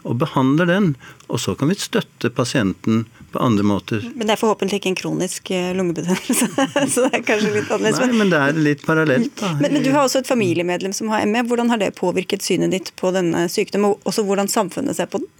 [0.00, 0.86] og behandler den.
[1.28, 4.06] Og så kan vi støtte pasienten på andre måter.
[4.14, 6.48] Men det er forhåpentlig ikke en kronisk eh, lungebetennelse,
[6.94, 8.00] så det er kanskje litt annerledes.
[8.00, 9.52] Nei, men det er litt parallelt, da.
[9.60, 11.44] Men, men, du har også et familiemedlem som har ME.
[11.46, 15.22] Hvordan har det påvirket synet ditt på denne sykdommen, og også hvordan samfunnet ser på
[15.22, 15.30] den?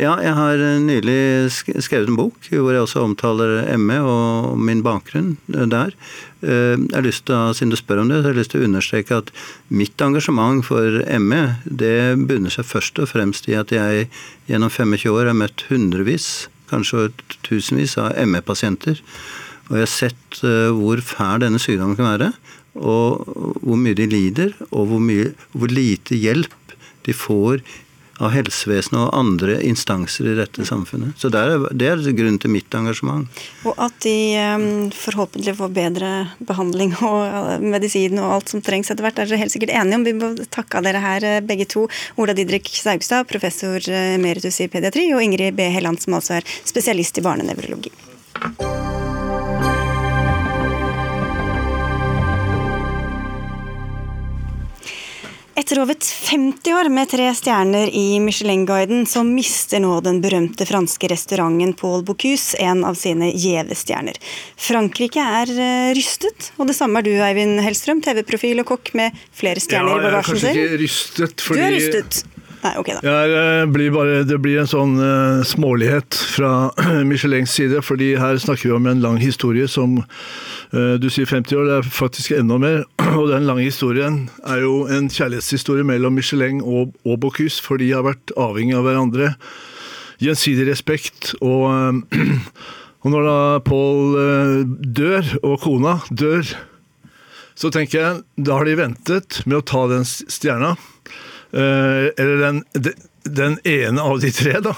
[0.00, 4.80] Ja, jeg har eh, nylig skrevet en bok hvor jeg også omtaler ME og min
[4.80, 5.92] bakgrunn eh, der.
[6.40, 8.62] Eh, jeg har lyst til, Siden du spør om det, så har jeg lyst til
[8.62, 9.28] å understreke at
[9.68, 14.08] mitt engasjement for ME det bunner seg først og fremst i at jeg
[14.48, 16.30] gjennom 25 år har møtt hundrevis,
[16.72, 17.10] kanskje
[17.44, 19.04] tusenvis av ME-pasienter.
[19.68, 22.32] Og jeg har sett hvor fæl denne sykdommen kan være,
[22.80, 23.28] og
[23.60, 26.56] hvor mye de lider, og hvor, mye, hvor lite hjelp
[27.06, 27.60] de får
[28.22, 31.16] av helsevesenet og andre instanser i dette samfunnet.
[31.18, 33.42] Så det er, det er grunnen til mitt engasjement.
[33.68, 36.12] Og at de um, forhåpentlig får bedre
[36.46, 40.06] behandling og medisin og alt som trengs etter hvert, er dere helt sikkert enige om.
[40.06, 41.86] Vi må takke dere her eh, begge to.
[42.20, 45.68] Ola Didrik Saugstad, professor eh, emeritus i pediatri, og Ingrid B.
[45.74, 47.92] Helland, som altså er spesialist i barnenevrologi.
[55.62, 61.06] Etter over 50 år med tre stjerner i Michelin-guiden, så mister nå den berømte franske
[61.12, 64.18] restauranten Paul Bocuse en av sine gjeve stjerner.
[64.58, 69.22] Frankrike er uh, rystet, og det samme er du, Eivind Hellstrøm, TV-profil og kokk med
[69.38, 70.48] flere stjerner ja, i bagasjen din.
[70.50, 72.24] Jeg er kanskje ikke rystet, fordi Du er rystet.
[72.62, 73.00] Nei, ok da.
[73.02, 76.70] Jeg eh, blir bare, det blir en sånn uh, smålighet fra
[77.10, 81.58] Michelins side, fordi her snakker vi om en lang historie som uh, Du sier 50
[81.58, 82.84] år, det er faktisk enda mer.
[83.18, 87.90] Og den lange historien er jo en kjærlighetshistorie mellom Michelin og, og Bocuse, for de
[87.90, 89.32] har vært avhengig av hverandre.
[90.22, 91.32] Gjensidig respekt.
[91.42, 92.38] Og, uh,
[93.02, 94.14] og når da Paul
[94.86, 96.46] dør, og kona dør,
[97.58, 100.76] så tenker jeg da har de ventet med å ta den stjerna
[101.52, 102.62] eller den,
[103.24, 104.74] den, ene av de tre, da.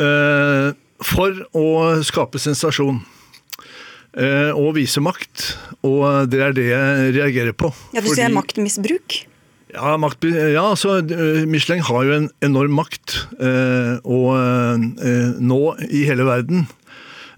[0.00, 0.68] Eh,
[1.06, 1.66] for å
[2.06, 3.00] skape sensasjon.
[4.18, 5.52] Eh, og vise makt.
[5.86, 7.72] Og det er det jeg reagerer på.
[7.94, 9.24] Ja, Du sier maktmisbruk?
[9.70, 10.96] Ja, makt, ja altså,
[11.46, 13.20] Michelin har jo en enorm makt.
[14.02, 14.34] og
[15.38, 16.66] nå i hele verden.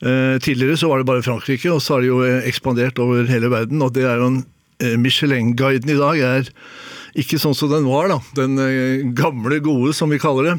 [0.00, 3.82] tidligere så var det bare Frankrike, og så har de jo ekspandert over hele verden.
[3.82, 4.40] og det er jo en
[4.98, 6.48] Michelin-guiden i dag er
[7.18, 8.18] ikke sånn som den var, da.
[8.36, 10.56] Den eh, gamle, gode, som vi kaller det.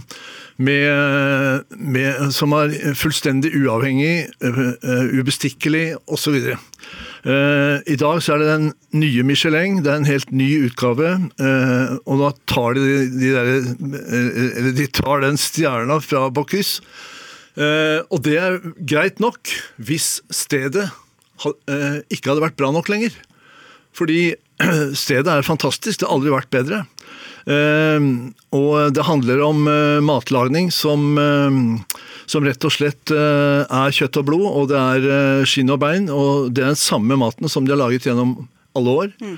[0.61, 6.35] Med, med, som er fullstendig uavhengig, uh, ubestikkelig osv.
[7.25, 8.67] Uh, I dag så er det den
[9.01, 11.15] nye Michelin, det er en helt ny utgave.
[12.05, 12.85] Og da tar de,
[13.15, 16.85] de, der, de tar den stjerna fra Bocuse.
[18.13, 19.49] Og det er greit nok
[19.81, 20.87] hvis stedet
[22.13, 23.17] ikke hadde vært bra nok lenger.
[23.97, 24.33] Fordi
[25.05, 26.83] stedet er fantastisk, det har aldri vært bedre.
[27.43, 34.21] Uh, og det handler om uh, matlagning som, uh, som, rett og slett er kjøtt
[34.21, 36.09] og blod, og det er skinn og bein.
[36.13, 38.37] Og det er den samme maten som de har laget gjennom
[38.73, 39.09] alle år.
[39.21, 39.33] Mm.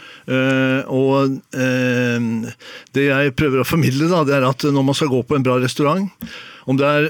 [0.96, 1.34] og
[2.96, 5.44] det jeg prøver å formidle, da, det er at når man skal gå på en
[5.44, 6.06] bra restaurant,
[6.72, 7.10] om det er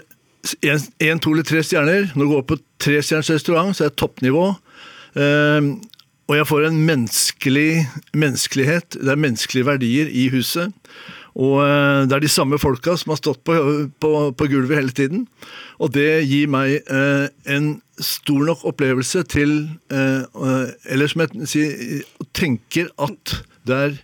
[1.06, 4.48] én, to eller tre stjerner Når du går på trestjerners restaurant, så er det toppnivå.
[6.26, 7.70] Og jeg får en menneskelig
[8.18, 10.74] menneskelighet, det er menneskelige verdier i huset.
[11.36, 13.56] Og eh, det er de samme folka som har stått på,
[14.02, 15.26] på, på gulvet hele tiden.
[15.84, 19.54] Og det gir meg eh, en stor nok opplevelse til
[19.92, 22.04] eh, eh Eller som jeg sier,
[22.34, 23.96] tenker at det er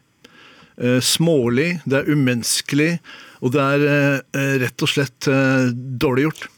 [0.78, 3.00] eh, smålig, det er umenneskelig,
[3.42, 5.32] og det er eh, rett og slett
[6.04, 6.50] dårlig gjort.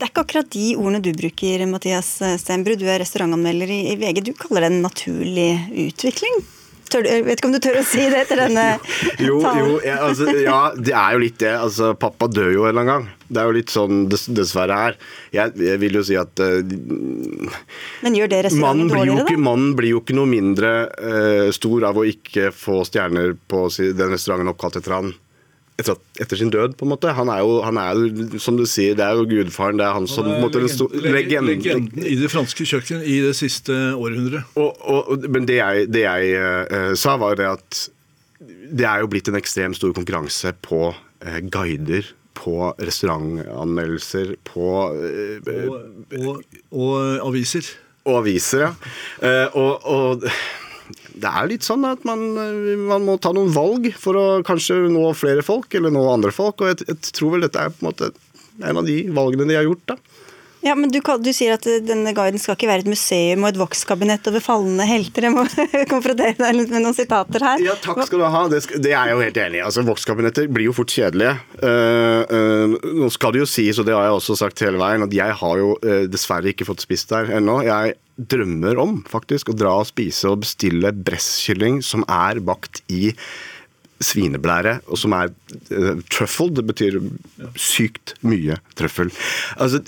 [0.00, 2.80] Det er ikke akkurat de ordene du bruker, Mathias Stenbrud.
[2.80, 4.22] Du er restaurantanmelder i VG.
[4.24, 5.50] Du kaller det en naturlig
[5.90, 6.38] utvikling?
[6.90, 8.64] Tør, jeg vet ikke om du tør å si det etter denne
[9.28, 9.60] jo, talen?
[9.60, 11.52] Jo, jeg, altså, ja, det er jo litt det.
[11.52, 13.28] Altså, pappa dør jo en eller annen gang.
[13.28, 14.98] Det er jo litt sånn dess, dessverre er.
[15.36, 16.58] Jeg, jeg, vil jo si at uh,
[18.02, 19.38] Men gjør det restauranten dårligere, da?
[19.50, 24.16] Mannen blir jo ikke noe mindre uh, stor av å ikke få stjerner på den
[24.16, 25.12] restauranten oppkalt etter han
[25.80, 27.12] etter, etter, sin død, på en måte.
[27.16, 29.80] Han er, jo, han er jo, som du sier, det er jo gudfaren.
[29.80, 33.34] Det er han som han er legenden, legenden, legenden i det franske kjøkkenet i det
[33.38, 34.54] siste århundret.
[34.60, 36.32] Og, og, men det jeg, det jeg
[36.70, 37.82] uh, sa, var det at
[38.70, 45.50] det er jo blitt en ekstremt stor konkurranse på uh, guider på restaurantanmeldelser, på uh,
[46.20, 46.94] og, og,
[47.26, 47.66] aviser.
[48.08, 49.46] Og aviser, ja.
[49.52, 50.24] og
[51.14, 52.22] det er litt sånn at man,
[52.86, 56.62] man, må ta noen valg for å kanskje nå flere folk, eller nå andre folk.
[56.62, 58.12] Og jeg, jeg tror vel dette er på en måte
[58.60, 59.94] en av de valgene de har gjort.
[59.94, 60.00] da.
[60.60, 63.60] Ja, men du, du, sier at denne guiden skal ikke være et museum og et
[63.60, 65.24] vokskabinett over falne helter.
[65.24, 65.46] Jeg må
[65.92, 67.62] konfrontere deg litt med noen sitater her.
[67.64, 68.42] Ja, takk skal du ha.
[68.52, 69.64] Det, det er jeg jo helt enig i.
[69.64, 71.32] Altså, Vokskabinetter blir jo fort kjedelige.
[71.62, 75.06] Uh, uh, nå skal det jo sies, og det har jeg også sagt hele veien,
[75.06, 77.62] at jeg har jo uh, dessverre ikke fått spist der ennå.
[77.64, 77.96] Jeg
[78.30, 83.14] drømmer om faktisk å dra og spise og bestille bresskylling som er bakt i
[84.00, 85.28] svineblære, og som er
[85.74, 86.48] uh, truffle.
[86.56, 86.96] Det betyr
[87.60, 89.12] sykt mye trøffel.
[89.60, 89.82] Altså,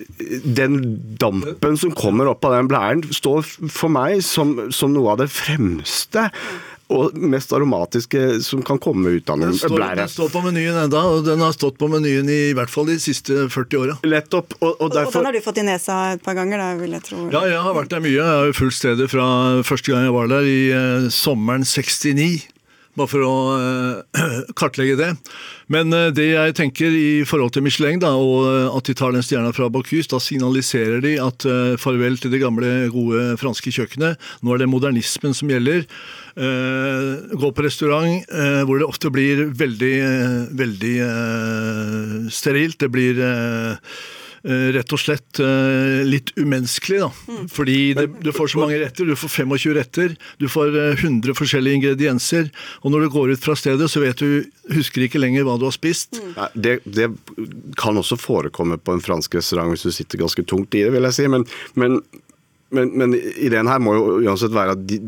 [0.45, 0.76] den
[1.20, 5.30] dampen som kommer opp av den blæren, står for meg som, som noe av det
[5.33, 6.28] fremste
[6.93, 10.03] og mest aromatiske som kan komme ut av en blære.
[10.03, 12.89] Den står på menyen enda, og den har stått på menyen i, i hvert fall
[12.91, 13.99] de siste 40 åra.
[14.05, 14.57] Nettopp.
[14.61, 15.09] Og, og, derfor...
[15.09, 17.26] og, den har du fått i nesa et par ganger, da, vil jeg tro?
[17.33, 18.16] Ja, jeg har vært der mye.
[18.18, 19.26] Jeg har fulgt stedet fra
[19.66, 22.51] første gang jeg var der, i eh, sommeren 69
[22.99, 25.11] bare for å uh, kartlegge det.
[25.72, 29.14] Men uh, det jeg tenker i forhold til Michelin, da, og uh, at de tar
[29.14, 31.47] den stjerna fra Bocuse, da signaliserer de at
[31.80, 34.20] farvel til det gamle, gode franske kjøkkenet.
[34.45, 35.86] Nå er det modernismen som gjelder.
[37.38, 38.24] gå på restaurant
[38.66, 39.97] hvor det ofte blir veldig,
[40.59, 40.95] veldig
[42.32, 42.78] sterilt.
[42.80, 43.76] Det blir Eh,
[44.43, 46.99] rett og slett eh, litt umenneskelig.
[47.05, 47.11] da.
[47.28, 47.45] Mm.
[47.53, 49.07] Fordi det, du får så mange retter.
[49.07, 52.51] Du får 25 retter, du får 100 eh, forskjellige ingredienser.
[52.82, 54.43] Og når du går ut fra stedet, så vet du,
[54.74, 56.18] husker ikke lenger hva du har spist.
[56.18, 56.34] Mm.
[56.55, 57.11] Det, det,
[57.78, 61.07] kan også forekomme på en fransk restaurant hvis du sitter ganske tungt i det, vil
[61.09, 61.30] jeg si.
[61.30, 61.47] Men,
[61.78, 62.01] men,
[62.74, 65.01] men, men ideen her må jo uansett være at de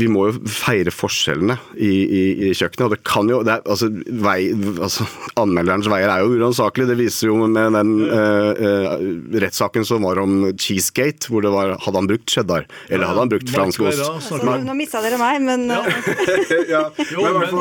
[0.00, 2.84] vi må jo feire forskjellene i, i, i kjøkkenet.
[2.86, 3.90] og det kan jo, det er, altså,
[4.24, 4.38] vei,
[4.80, 5.04] altså,
[5.36, 6.88] Anmelderens veier er jo uransakelige.
[6.88, 9.04] Det viser jo med den uh, uh,
[9.42, 13.32] rettssaken som var om Cheesegate, hvor det var hadde han brukt cheddar eller hadde han
[13.34, 14.00] brukt fransk ost.
[14.00, 15.82] Altså, nå mista dere meg, men ja.
[16.74, 16.82] ja.
[16.96, 17.52] men,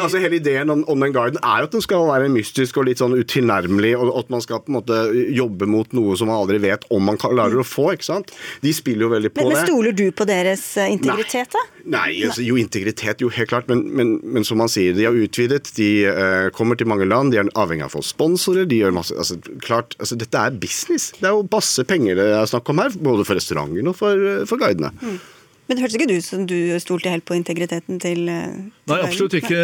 [0.00, 2.88] altså, Hele ideen om, om, den guiden er jo at den skal være mystisk og
[2.88, 5.02] litt sånn utilnærmelig, og at man skal på en måte
[5.36, 7.90] jobbe mot noe som man aldri vet om man klarer å få.
[7.92, 8.32] ikke sant?
[8.64, 9.60] De spiller jo veldig på men, det.
[9.60, 11.64] Men Stoler du på deres integritet, da?
[11.84, 13.68] Nei, altså, jo integritet, jo helt klart.
[13.68, 15.68] Men, men, men, som man sier, de har utvidet.
[15.76, 17.34] De uh, kommer til mange land.
[17.34, 18.64] De er avhengig av å få sponsorer.
[18.68, 21.10] de gjør masse, altså, klart, altså, Dette er business.
[21.18, 22.96] Det er jo masse penger det er snakk om her.
[23.04, 24.94] Både for restauranten og for, eh, for guidene.
[25.02, 25.18] Mm.
[25.64, 28.98] Men det hørtes ikke ut som du stolte helt på integriteten til, eh, til Nei,
[29.04, 29.60] absolutt ikke.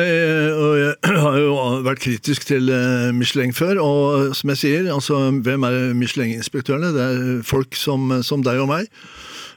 [0.52, 1.56] Og jeg har jo
[1.88, 2.68] vært kritisk til
[3.16, 3.80] Michelin før.
[3.80, 6.92] Og som jeg sier, altså, hvem er Michelin-inspektørene?
[6.96, 8.92] Det er folk som, som deg og meg.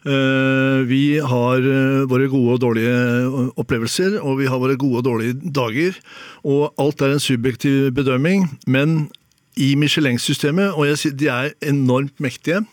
[0.03, 5.05] Eh, vi har eh, våre gode og dårlige opplevelser, og vi har våre gode og
[5.07, 5.99] dårlige dager.
[6.43, 9.07] Og alt er en subjektiv bedømming, men
[9.55, 12.65] i Michelin-systemet, og jeg sier de er enormt mektige,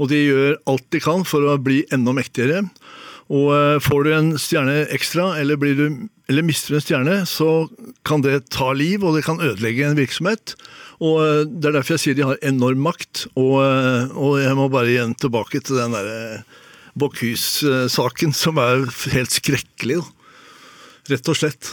[0.00, 2.64] og de gjør alt de kan for å bli enda mektigere.
[3.28, 7.68] Og eh, får du en stjerne ekstra, eller, du, eller, mister en stjerne, så
[8.08, 10.56] kan det ta liv, og det kan ødelegge en virksomhet.
[11.00, 13.26] Og Det er derfor jeg sier de har enorm makt.
[13.32, 13.60] Og,
[14.16, 16.42] og jeg må bare igjen tilbake til den derre
[16.98, 20.00] Bocuse-saken, som er helt skrekkelig.
[21.10, 21.70] Rett og slett.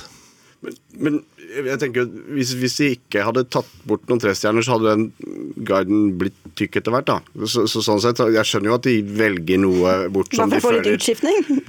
[0.65, 1.17] Men, men
[1.53, 6.15] jeg tenker hvis, hvis, de ikke hadde tatt bort noen trestjerner, så hadde den guiden
[6.19, 7.09] blitt tykk etter hvert.
[7.09, 7.45] da.
[7.45, 10.61] Så, så, sånn sett, Jeg skjønner jo at de velger noe bort som de føler
[10.61, 11.65] Hvorfor får litt utskiftning?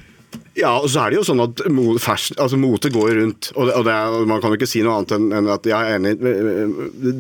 [0.59, 3.51] Ja, og så er det jo sånn at altså, motet går rundt.
[3.55, 5.67] og, det, og det er, Man kan jo ikke si noe annet enn, enn at
[5.69, 6.15] jeg er enig.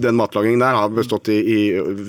[0.02, 1.60] Den matlagingen der har bestått i, i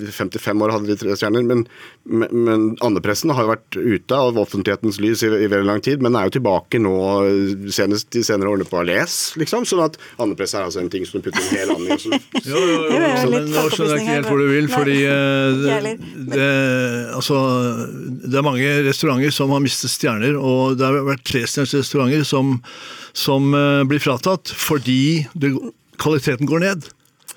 [0.10, 1.46] 55 år, hadde de tre stjerner.
[1.46, 1.66] Men,
[2.10, 6.18] men andepressen har jo vært ute av offentlighetens lys i, i, veldig lang tid, men
[6.18, 6.96] er jo tilbake nå
[7.74, 9.68] senest de senere årene på Ales, liksom.
[9.70, 11.98] sånn at andepress er altså en ting som du putter en hel and i.
[12.50, 13.00] Jo, jo, jo,
[13.30, 15.94] men nå skjønner jeg ikke helt hvor du vil, fordi eh, det,
[16.32, 16.48] det,
[17.14, 17.38] altså,
[18.24, 22.24] det er mange restauranter som har mistet stjerner, og det har vært vært trestjerners restauranter
[22.28, 22.56] som,
[23.14, 25.54] som uh, blir fratatt fordi det,
[26.00, 26.90] kvaliteten går ned.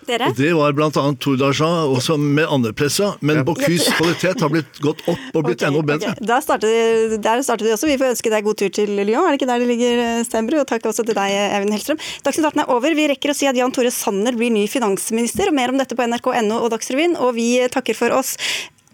[0.02, 0.32] Dere?
[0.32, 0.90] Og Det var bl.a.
[1.22, 3.12] Tour d'Argent, også med andrepressa.
[3.22, 6.14] Men Bocuse kvalitet har blitt gått opp og blitt enda bedre.
[6.16, 6.26] Okay.
[6.26, 7.86] Da startet, der startet vi også.
[7.86, 9.22] Vi får ønske deg god tur til Lyon.
[9.22, 10.58] Er det ikke der det ligger, Stenbru?
[10.62, 12.02] Og takk også til deg, Eivind Hellstrøm.
[12.26, 12.98] Dagsnytt 18 er over.
[12.98, 15.52] Vi rekker å si at Jan Tore Sanner blir ny finansminister.
[15.52, 17.14] og Mer om dette på nrk.no og Dagsrevyen.
[17.22, 18.34] Og vi takker for oss,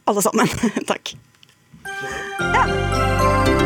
[0.09, 0.53] alle sammen.
[0.93, 1.17] takk.
[2.53, 3.57] Ja.